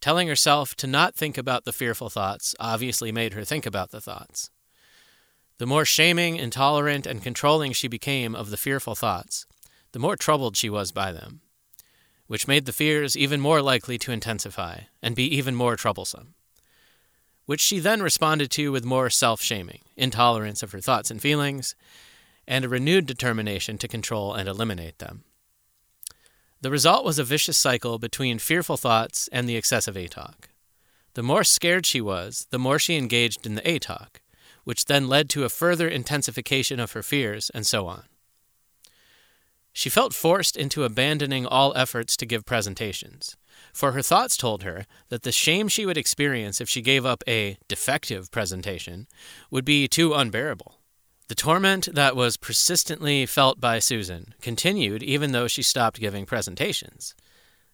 [0.00, 4.00] Telling herself to not think about the fearful thoughts obviously made her think about the
[4.00, 4.50] thoughts.
[5.58, 9.44] The more shaming, intolerant, and controlling she became of the fearful thoughts,
[9.90, 11.40] the more troubled she was by them,
[12.28, 16.34] which made the fears even more likely to intensify and be even more troublesome,
[17.48, 21.74] which she then responded to with more self shaming, intolerance of her thoughts and feelings,
[22.46, 25.24] and a renewed determination to control and eliminate them.
[26.60, 30.50] The result was a vicious cycle between fearful thoughts and the excessive A talk.
[31.14, 34.20] The more scared she was, the more she engaged in the A talk,
[34.64, 38.04] which then led to a further intensification of her fears, and so on.
[39.72, 43.38] She felt forced into abandoning all efforts to give presentations,
[43.72, 47.22] for her thoughts told her that the shame she would experience if she gave up
[47.26, 49.06] a defective presentation
[49.50, 50.78] would be too unbearable.
[51.28, 57.14] The torment that was persistently felt by Susan continued even though she stopped giving presentations,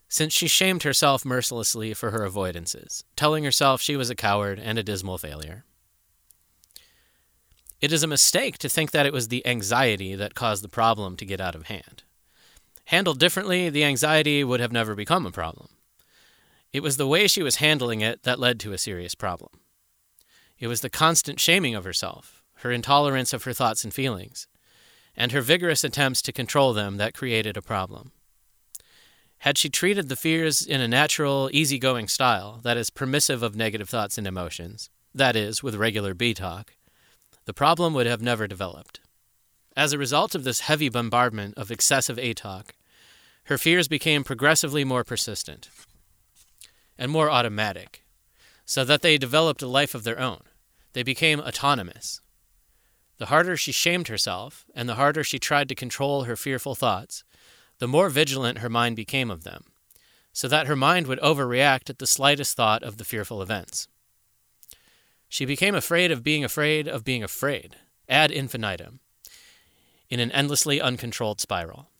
[0.08, 4.78] since she shamed herself mercilessly for her avoidances, telling herself she was a coward and
[4.78, 5.64] a dismal failure.
[7.80, 11.16] It is a mistake to think that it was the anxiety that caused the problem
[11.16, 12.02] to get out of hand.
[12.86, 15.68] Handled differently, the anxiety would have never become a problem.
[16.74, 19.60] It was the way she was handling it that led to a serious problem.
[20.58, 24.48] It was the constant shaming of herself, her intolerance of her thoughts and feelings,
[25.16, 28.10] and her vigorous attempts to control them that created a problem.
[29.38, 33.88] Had she treated the fears in a natural, easygoing style that is permissive of negative
[33.88, 36.74] thoughts and emotions, that is, with regular B talk,
[37.44, 38.98] the problem would have never developed.
[39.76, 42.74] As a result of this heavy bombardment of excessive A talk,
[43.44, 45.68] her fears became progressively more persistent
[46.98, 48.04] and more automatic,
[48.64, 50.40] so that they developed a life of their own.
[50.92, 52.20] They became autonomous.
[53.18, 57.24] The harder she shamed herself, and the harder she tried to control her fearful thoughts,
[57.78, 59.64] the more vigilant her mind became of them,
[60.32, 63.88] so that her mind would overreact at the slightest thought of the fearful events.
[65.28, 67.76] She became afraid of being afraid of being afraid,
[68.08, 69.00] ad infinitum,
[70.08, 71.90] in an endlessly uncontrolled spiral.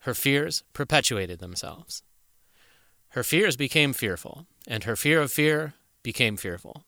[0.00, 2.02] Her fears perpetuated themselves.
[3.10, 6.84] Her fears became fearful, and her fear of fear became fearful.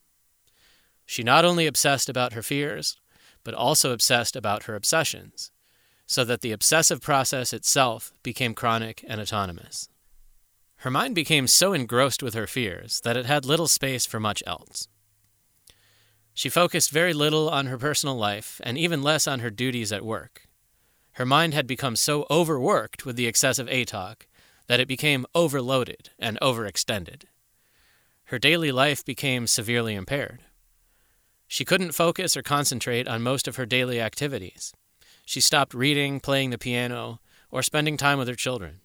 [1.06, 2.96] She not only obsessed about her fears,
[3.42, 5.50] but also obsessed about her obsessions,
[6.06, 9.88] so that the obsessive process itself became chronic and autonomous.
[10.76, 14.42] Her mind became so engrossed with her fears that it had little space for much
[14.46, 14.88] else.
[16.32, 20.04] She focused very little on her personal life and even less on her duties at
[20.04, 20.48] work.
[21.12, 24.26] Her mind had become so overworked with the excessive A talk
[24.70, 27.24] that it became overloaded and overextended.
[28.26, 30.42] Her daily life became severely impaired.
[31.48, 34.72] She couldn't focus or concentrate on most of her daily activities.
[35.26, 37.18] She stopped reading, playing the piano,
[37.50, 38.78] or spending time with her children.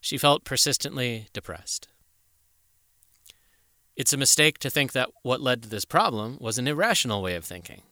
[0.00, 1.88] She felt persistently depressed.
[3.96, 7.34] It's a mistake to think that what led to this problem was an irrational way
[7.34, 7.82] of thinking.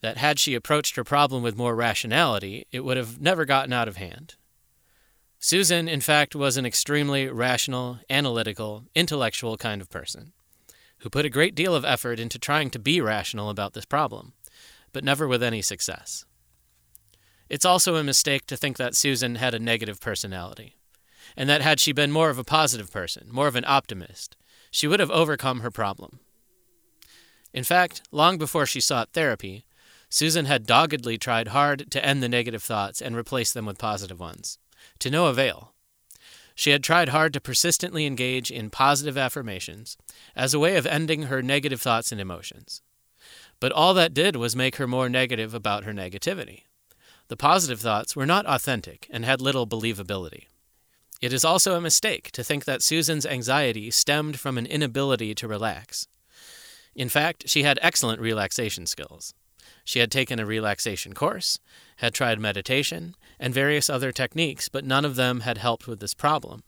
[0.00, 3.88] that had she approached her problem with more rationality, it would have never gotten out
[3.88, 4.36] of hand.
[5.46, 10.32] Susan, in fact, was an extremely rational, analytical, intellectual kind of person
[11.00, 14.32] who put a great deal of effort into trying to be rational about this problem,
[14.94, 16.24] but never with any success.
[17.50, 20.76] It's also a mistake to think that Susan had a negative personality,
[21.36, 24.38] and that had she been more of a positive person, more of an optimist,
[24.70, 26.20] she would have overcome her problem.
[27.52, 29.66] In fact, long before she sought therapy,
[30.08, 34.18] Susan had doggedly tried hard to end the negative thoughts and replace them with positive
[34.18, 34.58] ones,
[35.00, 35.72] to no avail.
[36.54, 39.96] She had tried hard to persistently engage in positive affirmations
[40.36, 42.80] as a way of ending her negative thoughts and emotions.
[43.58, 46.62] But all that did was make her more negative about her negativity.
[47.28, 50.44] The positive thoughts were not authentic and had little believability.
[51.20, 55.48] It is also a mistake to think that Susan's anxiety stemmed from an inability to
[55.48, 56.06] relax.
[56.94, 59.34] In fact, she had excellent relaxation skills.
[59.84, 61.60] She had taken a relaxation course,
[61.96, 66.14] had tried meditation, and various other techniques, but none of them had helped with this
[66.14, 66.62] problem.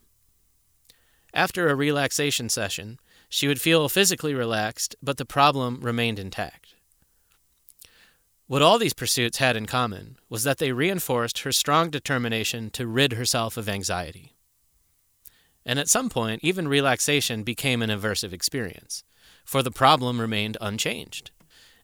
[1.32, 2.98] After a relaxation session,
[3.28, 6.74] she would feel physically relaxed, but the problem remained intact.
[8.46, 12.86] What all these pursuits had in common was that they reinforced her strong determination to
[12.86, 14.36] rid herself of anxiety.
[15.64, 19.02] And at some point, even relaxation became an aversive experience,
[19.44, 21.32] for the problem remained unchanged.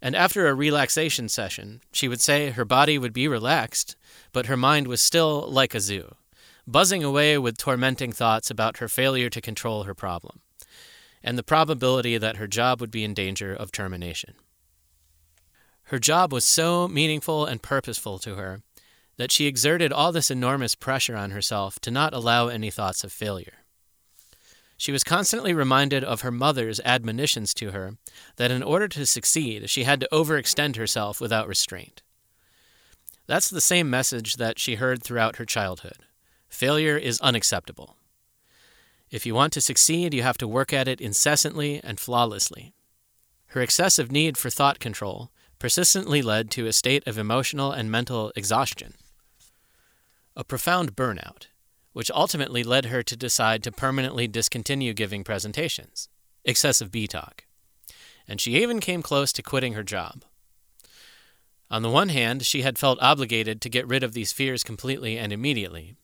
[0.05, 3.95] And after a relaxation session, she would say her body would be relaxed,
[4.33, 6.17] but her mind was still like a zoo,
[6.67, 10.41] buzzing away with tormenting thoughts about her failure to control her problem,
[11.23, 14.35] and the probability that her job would be in danger of termination.
[15.85, 18.61] Her job was so meaningful and purposeful to her
[19.19, 23.13] that she exerted all this enormous pressure on herself to not allow any thoughts of
[23.13, 23.62] failure.
[24.77, 27.97] She was constantly reminded of her mother's admonitions to her
[28.37, 32.03] that in order to succeed, she had to overextend herself without restraint.
[33.27, 35.99] That's the same message that she heard throughout her childhood
[36.49, 37.97] failure is unacceptable.
[39.11, 42.75] If you want to succeed, you have to work at it incessantly and flawlessly.
[43.49, 48.33] Her excessive need for thought control persistently led to a state of emotional and mental
[48.37, 48.95] exhaustion,
[50.35, 51.47] a profound burnout
[51.93, 56.09] which ultimately led her to decide to permanently discontinue giving presentations,
[56.45, 57.45] excessive B talk.
[58.27, 60.25] And she even came close to quitting her job.
[61.71, 65.19] On the one hand, she had felt obligated to get rid of these fears completely
[65.19, 65.95] and immediately,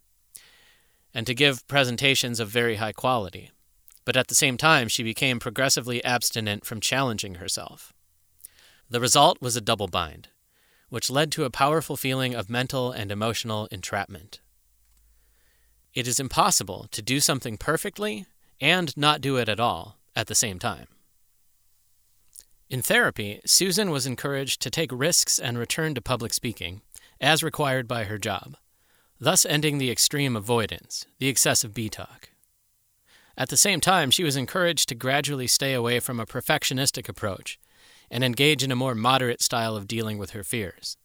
[1.13, 3.51] and to give presentations of very high quality.
[4.05, 7.93] But at the same time, she became progressively abstinent from challenging herself.
[8.89, 10.29] The result was a double bind,
[10.89, 14.41] which led to a powerful feeling of mental and emotional entrapment.
[15.99, 18.27] It is impossible to do something perfectly
[18.61, 20.87] and not do it at all at the same time.
[22.71, 26.83] In therapy, Susan was encouraged to take risks and return to public speaking,
[27.21, 28.57] as required by her job,
[29.19, 32.29] thus ending the extreme avoidance, the excessive B talk.
[33.37, 37.59] At the same time, she was encouraged to gradually stay away from a perfectionistic approach
[38.09, 40.97] and engage in a more moderate style of dealing with her fears.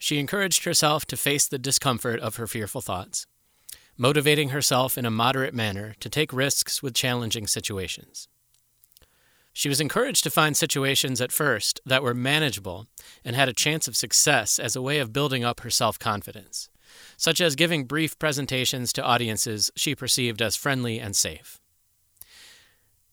[0.00, 3.28] She encouraged herself to face the discomfort of her fearful thoughts
[3.96, 8.28] motivating herself in a moderate manner to take risks with challenging situations.
[9.52, 12.86] She was encouraged to find situations at first that were manageable
[13.24, 16.68] and had a chance of success as a way of building up her self confidence,
[17.16, 21.60] such as giving brief presentations to audiences she perceived as friendly and safe.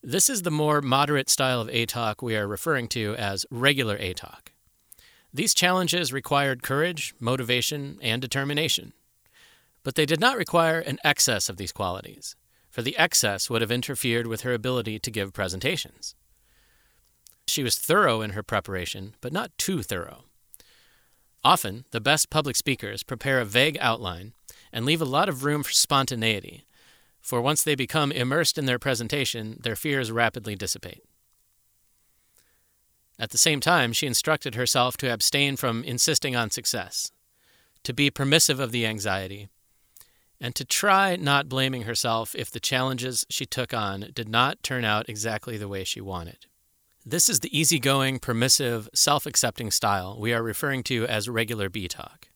[0.01, 3.97] This is the more moderate style of A talk we are referring to as regular
[3.99, 4.51] A talk.
[5.31, 8.93] These challenges required courage, motivation, and determination.
[9.83, 12.35] But they did not require an excess of these qualities,
[12.69, 16.15] for the excess would have interfered with her ability to give presentations.
[17.47, 20.25] She was thorough in her preparation, but not too thorough.
[21.43, 24.33] Often, the best public speakers prepare a vague outline
[24.71, 26.65] and leave a lot of room for spontaneity,
[27.19, 31.03] for once they become immersed in their presentation, their fears rapidly dissipate.
[33.19, 37.11] At the same time, she instructed herself to abstain from insisting on success,
[37.83, 39.49] to be permissive of the anxiety,
[40.41, 44.83] and to try not blaming herself if the challenges she took on did not turn
[44.83, 46.47] out exactly the way she wanted.
[47.05, 51.87] This is the easygoing, permissive, self accepting style we are referring to as regular B
[51.87, 52.27] talk.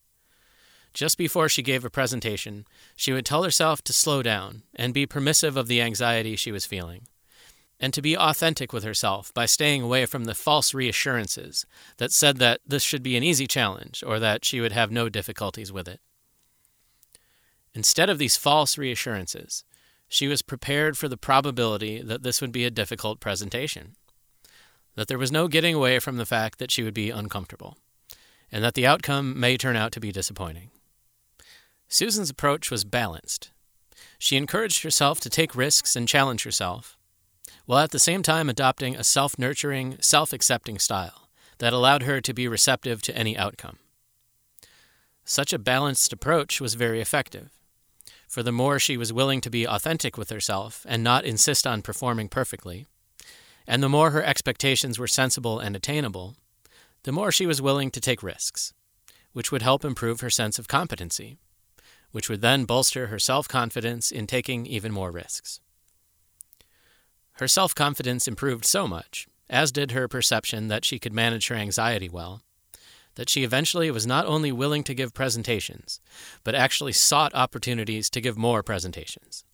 [0.94, 5.04] Just before she gave a presentation, she would tell herself to slow down and be
[5.04, 7.06] permissive of the anxiety she was feeling,
[7.78, 11.66] and to be authentic with herself by staying away from the false reassurances
[11.98, 15.08] that said that this should be an easy challenge or that she would have no
[15.08, 16.00] difficulties with it.
[17.76, 19.62] Instead of these false reassurances,
[20.08, 23.96] she was prepared for the probability that this would be a difficult presentation,
[24.94, 27.76] that there was no getting away from the fact that she would be uncomfortable.
[28.52, 30.70] and that the outcome may turn out to be disappointing.
[31.88, 33.50] Susan's approach was balanced.
[34.20, 36.96] She encouraged herself to take risks and challenge herself,
[37.64, 42.20] while at the same time adopting a self nurturing, self accepting style that allowed her
[42.20, 43.78] to be receptive to any outcome.
[45.24, 47.50] Such a balanced approach was very effective,
[48.36, 51.80] for the more she was willing to be authentic with herself and not insist on
[51.80, 52.84] performing perfectly,
[53.66, 56.36] and the more her expectations were sensible and attainable,
[57.04, 58.74] the more she was willing to take risks,
[59.32, 61.38] which would help improve her sense of competency,
[62.10, 65.60] which would then bolster her self confidence in taking even more risks.
[67.40, 71.56] Her self confidence improved so much, as did her perception that she could manage her
[71.56, 72.42] anxiety well,
[73.16, 76.00] that she eventually was not only willing to give presentations,
[76.44, 79.44] but actually sought opportunities to give more presentations.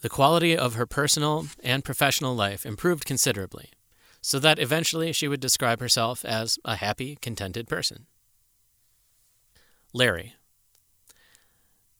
[0.00, 3.70] The quality of her personal and professional life improved considerably,
[4.22, 8.06] so that eventually she would describe herself as a happy, contented person.
[9.92, 10.34] Larry.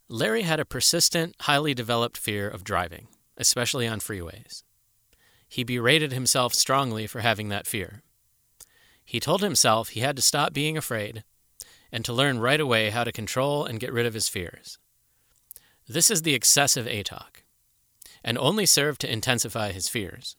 [0.09, 4.64] Larry had a persistent, highly developed fear of driving, especially on freeways.
[5.49, 8.03] He berated himself strongly for having that fear.
[9.11, 11.24] He told himself he had to stop being afraid
[11.90, 14.78] and to learn right away how to control and get rid of his fears.
[15.88, 17.42] This is the excessive A talk,
[18.22, 20.36] and only served to intensify his fears.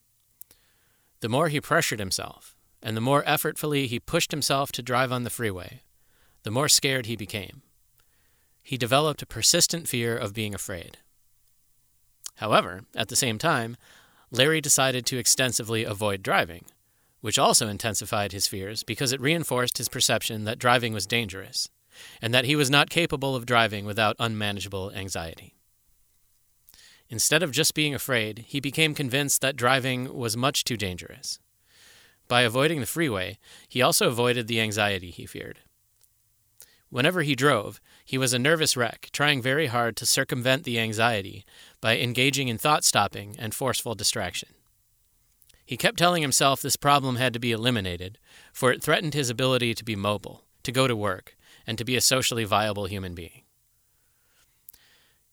[1.20, 5.26] The more he pressured himself, and the more effortfully he pushed himself to drive on
[5.26, 5.82] the freeway,
[6.44, 7.64] the more scared he became.
[8.64, 11.00] He developed a persistent fear of being afraid.
[12.36, 13.76] However, at the same time,
[14.32, 16.64] Larry decided to extensively avoid driving,
[17.22, 21.70] which also intensified his fears because it reinforced his perception that driving was dangerous,
[22.22, 25.56] and that he was not capable of driving without unmanageable anxiety.
[27.10, 31.40] Instead of just being afraid, he became convinced that driving was much too dangerous.
[32.28, 35.60] By avoiding the freeway, he also avoided the anxiety he feared.
[36.90, 41.46] Whenever he drove, he was a nervous wreck, trying very hard to circumvent the anxiety
[41.82, 44.50] by engaging in thought stopping and forceful distraction.
[45.72, 48.18] He kept telling himself this problem had to be eliminated,
[48.52, 51.96] for it threatened his ability to be mobile, to go to work, and to be
[51.96, 53.44] a socially viable human being.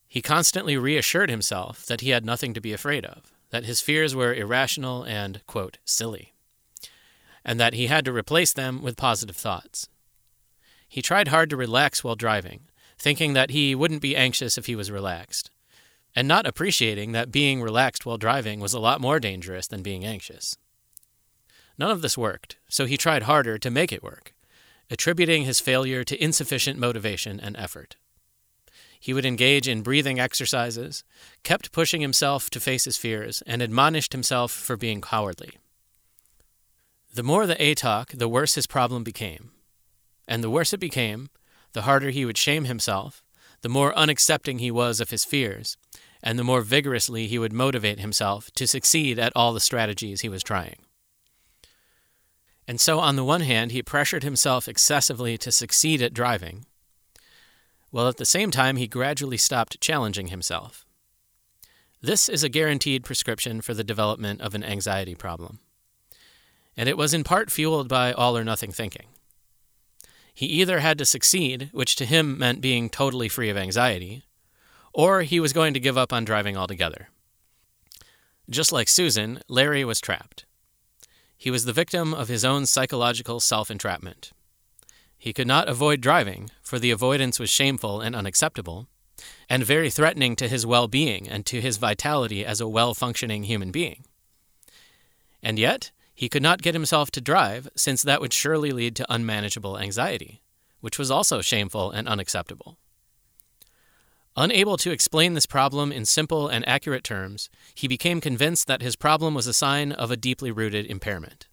[0.07, 4.15] He constantly reassured himself that he had nothing to be afraid of, that his fears
[4.15, 6.35] were irrational and, quote, silly,
[7.45, 9.89] and that he had to replace them with positive thoughts.
[10.89, 12.61] He tried hard to relax while driving,
[12.97, 15.51] thinking that he wouldn't be anxious if he was relaxed,
[16.19, 20.05] and not appreciating that being relaxed while driving was a lot more dangerous than being
[20.05, 20.57] anxious.
[21.79, 24.35] None of this worked, so he tried harder to make it work,
[24.91, 27.95] attributing his failure to insufficient motivation and effort.
[28.99, 31.05] He would engage in breathing exercises,
[31.45, 35.53] kept pushing himself to face his fears, and admonished himself for being cowardly.
[37.15, 39.53] The more the A talk, the worse his problem became.
[40.27, 41.29] And the worse it became,
[41.75, 43.23] the harder he would shame himself,
[43.61, 45.77] the more unaccepting he was of his fears,
[46.23, 50.29] and the more vigorously he would motivate himself to succeed at all the strategies he
[50.29, 50.77] was trying.
[52.67, 56.67] And so, on the one hand, he pressured himself excessively to succeed at driving,
[57.91, 60.85] while at the same time he gradually stopped challenging himself.
[62.03, 65.61] This is a guaranteed prescription for the development of an anxiety problem.
[66.77, 69.07] And it was in part fueled by all or nothing thinking.
[70.33, 74.23] He either had to succeed, which to him meant being totally free of anxiety,
[74.93, 77.09] or he was going to give up on driving altogether.
[78.51, 80.47] Just like Susan, Larry was trapped.
[81.37, 84.33] He was the victim of his own psychological self entrapment.
[85.17, 88.89] He could not avoid driving, for the avoidance was shameful and unacceptable,
[89.49, 93.45] and very threatening to his well being and to his vitality as a well functioning
[93.45, 94.05] human being.
[95.43, 99.13] And yet, he could not get himself to drive, since that would surely lead to
[99.13, 100.43] unmanageable anxiety,
[100.81, 102.79] which was also shameful and unacceptable.
[104.41, 108.95] Unable to explain this problem in simple and accurate terms, he became convinced that his
[108.95, 111.49] problem was a sign of a deeply rooted impairment.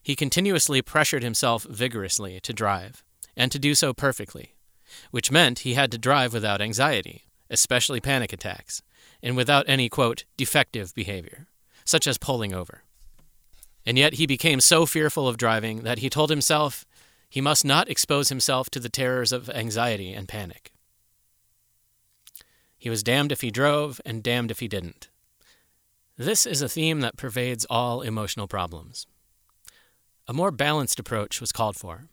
[0.00, 3.02] He continuously pressured himself vigorously to drive,
[3.36, 4.54] and to do so perfectly,
[5.10, 8.80] which meant he had to drive without anxiety, especially panic attacks,
[9.20, 11.48] and without any, quote, defective behavior,
[11.84, 12.84] such as pulling over.
[13.84, 16.86] And yet he became so fearful of driving that he told himself
[17.28, 20.70] he must not expose himself to the terrors of anxiety and panic.
[22.78, 25.08] He was damned if he drove, and damned if he didn't.
[26.16, 29.06] This is a theme that pervades all emotional problems.
[30.26, 32.08] A more balanced approach was called for.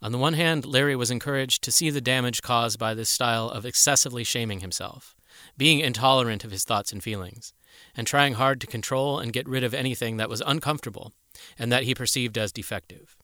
[0.00, 3.48] On the one hand, Larry was encouraged to see the damage caused by this style
[3.48, 5.14] of excessively shaming himself,
[5.56, 7.52] being intolerant of his thoughts and feelings,
[7.96, 11.12] and trying hard to control and get rid of anything that was uncomfortable
[11.58, 13.16] and that he perceived as defective.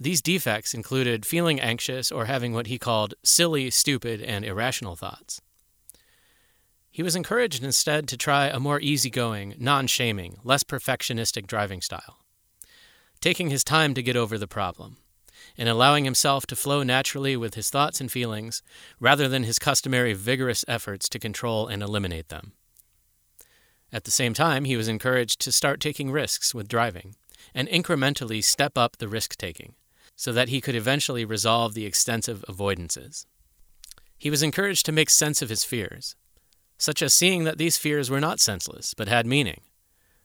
[0.00, 5.40] These defects included feeling anxious or having what he called silly, stupid, and irrational thoughts.
[6.90, 12.18] He was encouraged instead to try a more easygoing, non shaming, less perfectionistic driving style,
[13.20, 14.98] taking his time to get over the problem,
[15.56, 18.62] and allowing himself to flow naturally with his thoughts and feelings
[19.00, 22.52] rather than his customary vigorous efforts to control and eliminate them.
[23.92, 27.16] At the same time, he was encouraged to start taking risks with driving
[27.54, 29.74] and incrementally step up the risk taking
[30.18, 33.24] so that he could eventually resolve the extensive avoidances.
[34.18, 36.16] He was encouraged to make sense of his fears,
[36.76, 39.60] such as seeing that these fears were not senseless but had meaning.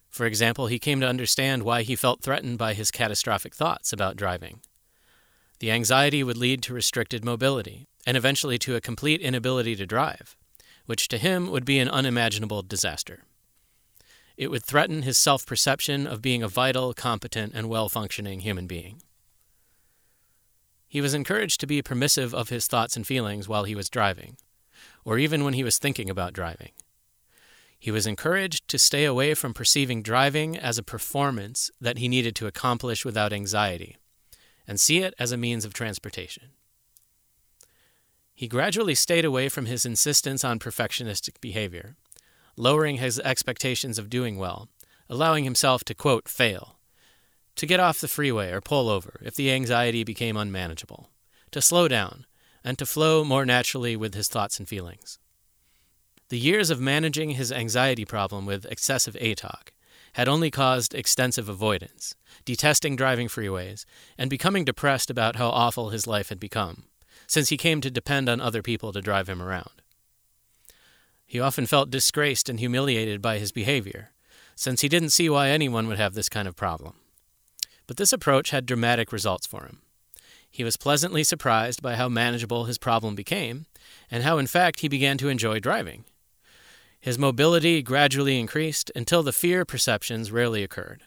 [0.10, 4.18] For example, he came to understand why he felt threatened by his catastrophic thoughts about
[4.18, 4.62] driving.
[5.60, 10.36] The anxiety would lead to restricted mobility and eventually to a complete inability to drive,
[10.88, 13.26] which to him would be an unimaginable disaster.
[14.38, 18.66] It would threaten his self perception of being a vital, competent, and well functioning human
[18.66, 19.04] being.
[20.94, 24.38] He was encouraged to be permissive of his thoughts and feelings while he was driving,
[25.04, 26.70] or even when he was thinking about driving.
[27.80, 32.36] He was encouraged to stay away from perceiving driving as a performance that he needed
[32.36, 33.98] to accomplish without anxiety,
[34.68, 36.52] and see it as a means of transportation.
[38.36, 41.96] He gradually stayed away from his insistence on perfectionistic behavior,
[42.56, 44.70] lowering his expectations of doing well,
[45.10, 46.78] allowing himself to, quote, fail,
[47.56, 51.10] to get off the freeway or pull over if the anxiety became unmanageable,
[51.52, 52.26] to slow down,
[52.64, 55.20] and to flow more naturally with his thoughts and feelings.
[56.30, 59.72] The years of managing his anxiety problem with excessive A talk
[60.14, 63.86] had only caused extensive avoidance, detesting driving freeways,
[64.18, 66.86] and becoming depressed about how awful his life had become,
[67.28, 69.82] since he came to depend on other people to drive him around.
[71.26, 74.12] He often felt disgraced and humiliated by his behavior,
[74.56, 76.94] since he didn't see why anyone would have this kind of problem.
[77.88, 79.80] But this approach had dramatic results for him.
[80.50, 83.66] He was pleasantly surprised by how manageable his problem became,
[84.12, 86.06] and how, in fact, he began to enjoy driving.
[87.00, 91.04] His mobility gradually increased until the fear perceptions rarely occurred.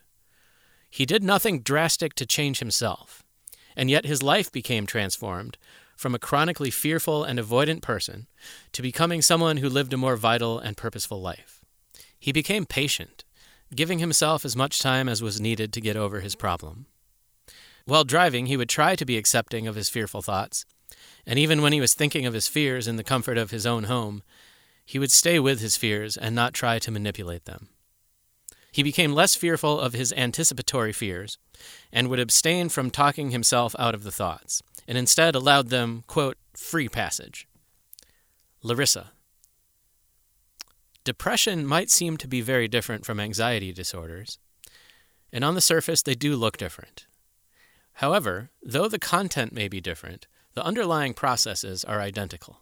[0.90, 3.22] He did nothing drastic to change himself,
[3.76, 5.58] and yet his life became transformed
[5.96, 8.26] from a chronically fearful and avoidant person
[8.72, 11.64] to becoming someone who lived a more vital and purposeful life.
[12.18, 13.24] He became patient
[13.74, 16.86] giving himself as much time as was needed to get over his problem.
[17.84, 20.64] While driving, he would try to be accepting of his fearful thoughts,
[21.26, 23.84] and even when he was thinking of his fears in the comfort of his own
[23.84, 24.22] home,
[24.84, 27.68] he would stay with his fears and not try to manipulate them.
[28.70, 31.38] He became less fearful of his anticipatory fears
[31.92, 36.36] and would abstain from talking himself out of the thoughts, and instead allowed them, quote,
[36.54, 37.48] free passage.
[38.62, 39.12] Larissa,
[41.06, 44.40] Depression might seem to be very different from anxiety disorders,
[45.32, 47.06] and on the surface they do look different.
[47.92, 52.58] However, though the content may be different, the underlying processes are identical.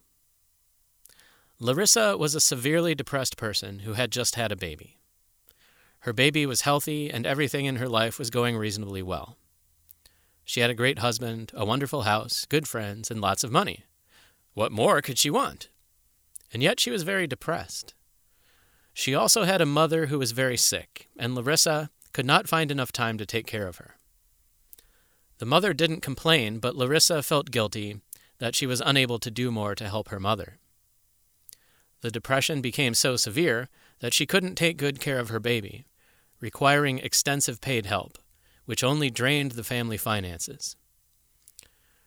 [1.59, 4.99] Larissa was a severely depressed person who had just had a baby.
[6.01, 9.39] Her baby was healthy and everything in her life was going reasonably well.
[10.45, 13.87] She had a great husband, a wonderful house, good friends, and lots of money.
[14.53, 15.71] What more could she want?
[16.53, 17.95] And yet she was very depressed.
[18.95, 22.93] She also had a mother who was very sick, and Larissa could not find enough
[22.93, 23.97] time to take care of her.
[25.39, 28.01] The mother didn't complain, but Larissa felt guilty
[28.39, 30.59] that she was unable to do more to help her mother.
[32.03, 33.69] The depression became so severe
[33.99, 35.87] that she couldn't take good care of her baby,
[36.41, 38.17] requiring extensive paid help,
[38.65, 40.77] which only drained the family finances.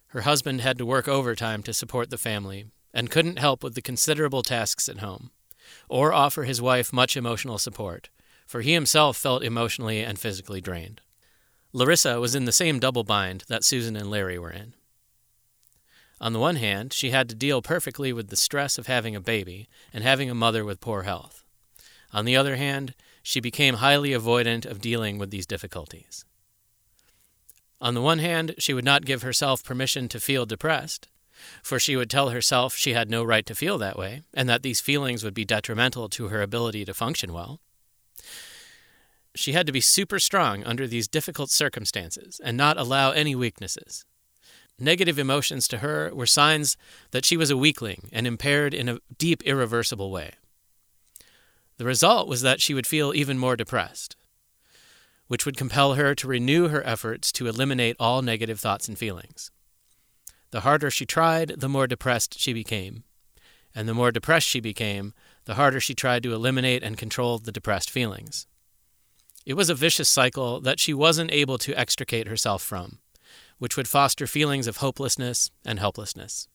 [0.07, 3.81] Her husband had to work overtime to support the family and couldn't help with the
[3.81, 5.31] considerable tasks at home
[5.89, 8.09] or offer his wife much emotional support,
[8.45, 11.01] for he himself felt emotionally and physically drained.
[11.73, 14.73] Larissa was in the same double bind that Susan and Larry were in.
[16.19, 19.21] On the one hand, she had to deal perfectly with the stress of having a
[19.21, 21.43] baby and having a mother with poor health.
[22.11, 26.25] On the other hand, she became highly avoidant of dealing with these difficulties.
[27.79, 31.09] On the one hand, she would not give herself permission to feel depressed,
[31.63, 34.63] for she would tell herself she had no right to feel that way, and that
[34.63, 37.59] these feelings would be detrimental to her ability to function well.
[39.35, 44.05] She had to be super strong under these difficult circumstances and not allow any weaknesses.
[44.79, 46.77] Negative emotions to her were signs
[47.11, 50.33] that she was a weakling and impaired in a deep, irreversible way.
[51.77, 54.15] The result was that she would feel even more depressed,
[55.27, 59.51] which would compel her to renew her efforts to eliminate all negative thoughts and feelings.
[60.51, 63.03] The harder she tried, the more depressed she became.
[63.75, 65.13] And the more depressed she became,
[65.45, 68.47] the harder she tried to eliminate and control the depressed feelings.
[69.45, 72.99] It was a vicious cycle that she wasn't able to extricate herself from,
[73.59, 76.47] which would foster feelings of hopelessness and helplessness.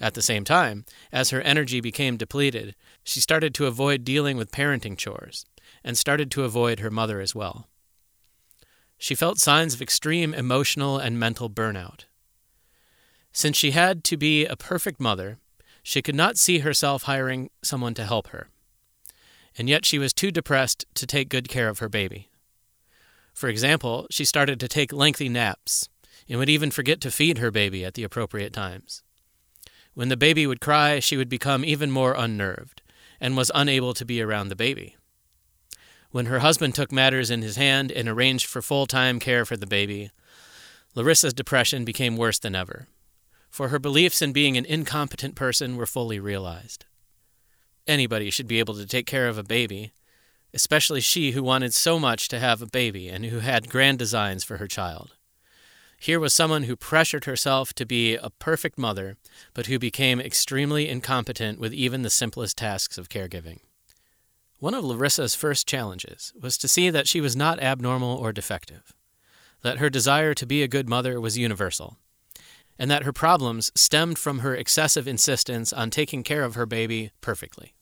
[0.00, 4.50] At the same time, as her energy became depleted, she started to avoid dealing with
[4.50, 5.44] parenting chores
[5.84, 7.68] and started to avoid her mother as well.
[8.96, 12.04] She felt signs of extreme emotional and mental burnout.
[13.32, 15.38] Since she had to be a perfect mother,
[15.82, 18.48] she could not see herself hiring someone to help her.
[19.56, 22.28] And yet she was too depressed to take good care of her baby.
[23.32, 25.88] For example, she started to take lengthy naps
[26.28, 29.02] and would even forget to feed her baby at the appropriate times.
[29.94, 32.82] When the baby would cry, she would become even more unnerved
[33.20, 34.96] and was unable to be around the baby.
[36.10, 39.56] When her husband took matters in his hand and arranged for full time care for
[39.56, 40.10] the baby,
[40.94, 42.88] Larissa's depression became worse than ever
[43.50, 46.86] for her beliefs in being an incompetent person were fully realized.
[47.86, 49.92] Anybody should be able to take care of a baby,
[50.54, 54.44] especially she who wanted so much to have a baby and who had grand designs
[54.44, 55.16] for her child.
[55.98, 59.16] Here was someone who pressured herself to be a perfect mother,
[59.52, 63.58] but who became extremely incompetent with even the simplest tasks of caregiving.
[64.60, 68.94] One of Larissa's first challenges was to see that she was not abnormal or defective,
[69.62, 71.98] that her desire to be a good mother was universal,
[72.80, 77.10] and that her problems stemmed from her excessive insistence on taking care of her baby
[77.20, 77.74] perfectly.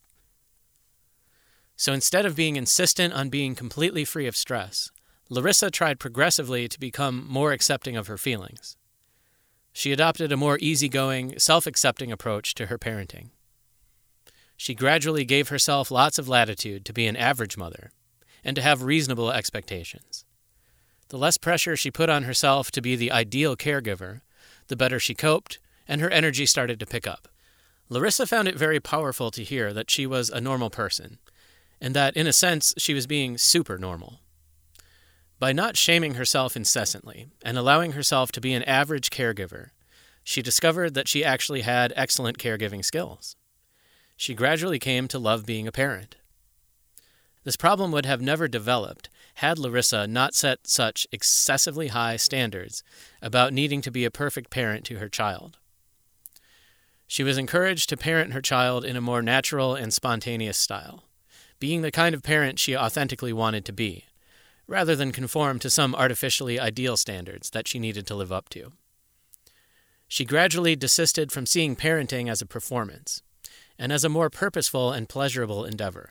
[1.77, 4.91] So instead of being insistent on being completely free of stress,
[5.31, 8.77] Larissa tried progressively to become more accepting of her feelings.
[9.73, 13.31] She adopted a more easygoing, self accepting approach to her parenting.
[14.57, 17.93] She gradually gave herself lots of latitude to be an average mother
[18.43, 20.25] and to have reasonable expectations.
[21.11, 24.23] The less pressure she put on herself to be the ideal caregiver,
[24.69, 27.29] the better she coped, and her energy started to pick up.
[27.89, 31.19] Larissa found it very powerful to hear that she was a normal person,
[31.81, 34.21] and that, in a sense, she was being super normal.
[35.39, 39.71] By not shaming herself incessantly and allowing herself to be an average caregiver,
[40.25, 43.37] she discovered that she actually had excellent caregiving skills.
[44.17, 46.17] She gradually came to love being a parent.
[47.45, 49.09] This problem would have never developed
[49.39, 52.83] had Larissa not set such excessively high standards
[53.23, 55.59] about needing to be a perfect parent to her child.
[57.07, 61.05] She was encouraged to parent her child in a more natural and spontaneous style,
[61.61, 64.07] being the kind of parent she authentically wanted to be,
[64.67, 68.73] rather than conform to some artificially ideal standards that she needed to live up to.
[70.09, 73.23] She gradually desisted from seeing parenting as a performance
[73.79, 76.11] and as a more purposeful and pleasurable endeavor.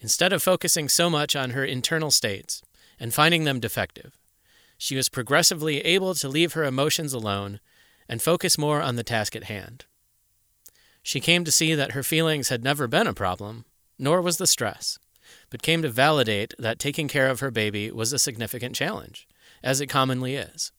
[0.00, 2.62] Instead of focusing so much on her internal states
[3.00, 4.18] and finding them defective,
[4.78, 7.60] she was progressively able to leave her emotions alone
[8.08, 9.86] and focus more on the task at hand.
[11.02, 13.64] She came to see that her feelings had never been a problem,
[13.98, 14.98] nor was the stress,
[15.50, 19.26] but came to validate that taking care of her baby was a significant challenge,
[19.62, 20.72] as it commonly is.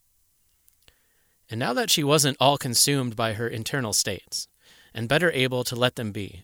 [1.49, 4.47] And now that she wasn't all consumed by her internal states,
[4.93, 6.43] and better able to let them be,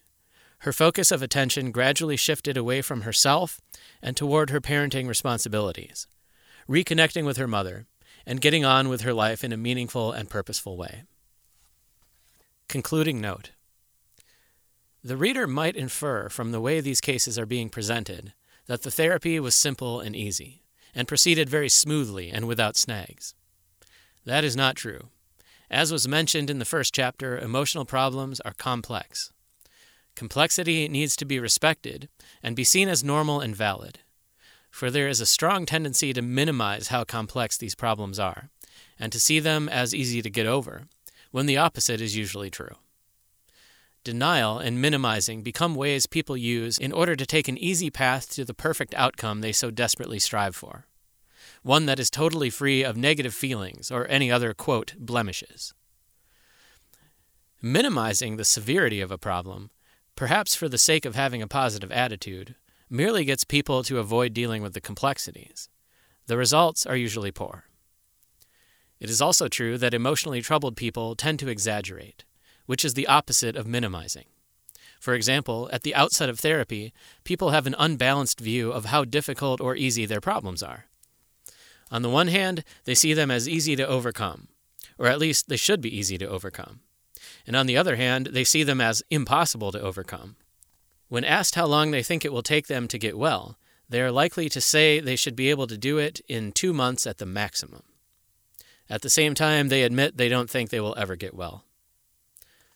[0.64, 3.60] her focus of attention gradually shifted away from herself
[4.02, 6.08] and toward her parenting responsibilities,
[6.70, 7.86] reconnecting with her mother,
[8.26, 11.04] and getting on with her life in a meaningful and purposeful way.
[12.70, 13.52] Concluding note
[15.04, 18.32] The reader might infer from the way these cases are being presented
[18.68, 20.64] that the therapy was simple and easy,
[20.96, 23.36] and proceeded very smoothly and without snags.
[24.26, 25.10] That is not true.
[25.70, 29.33] As was mentioned in the first chapter, emotional problems are complex.
[30.16, 32.08] Complexity needs to be respected
[32.42, 34.00] and be seen as normal and valid,
[34.70, 38.50] for there is a strong tendency to minimize how complex these problems are
[39.00, 40.84] and to see them as easy to get over,
[41.32, 42.76] when the opposite is usually true.
[44.04, 48.44] Denial and minimizing become ways people use in order to take an easy path to
[48.44, 50.86] the perfect outcome they so desperately strive for,
[51.64, 55.74] one that is totally free of negative feelings or any other, quote, blemishes.
[57.62, 59.72] Minimizing the severity of a problem
[60.16, 62.56] perhaps for the sake of having a positive attitude,
[62.90, 65.70] merely gets people to avoid dealing with the complexities.
[66.28, 67.66] The results are usually poor.
[69.00, 72.24] It is also true that emotionally troubled people tend to exaggerate,
[72.66, 74.26] which is the opposite of minimizing.
[75.00, 76.94] For example, at the outset of therapy,
[77.26, 80.86] people have an unbalanced view of how difficult or easy their problems are.
[81.92, 84.48] On the one hand, they see them as easy to overcome,
[84.98, 86.80] or at least they should be easy to overcome
[87.46, 90.36] and on the other hand, they see them as impossible to overcome.
[91.10, 93.58] When asked how long they think it will take them to get well,
[93.90, 97.06] they are likely to say they should be able to do it in two months
[97.06, 97.84] at the maximum.
[98.90, 101.66] At the same time, they admit they don't think they will ever get well.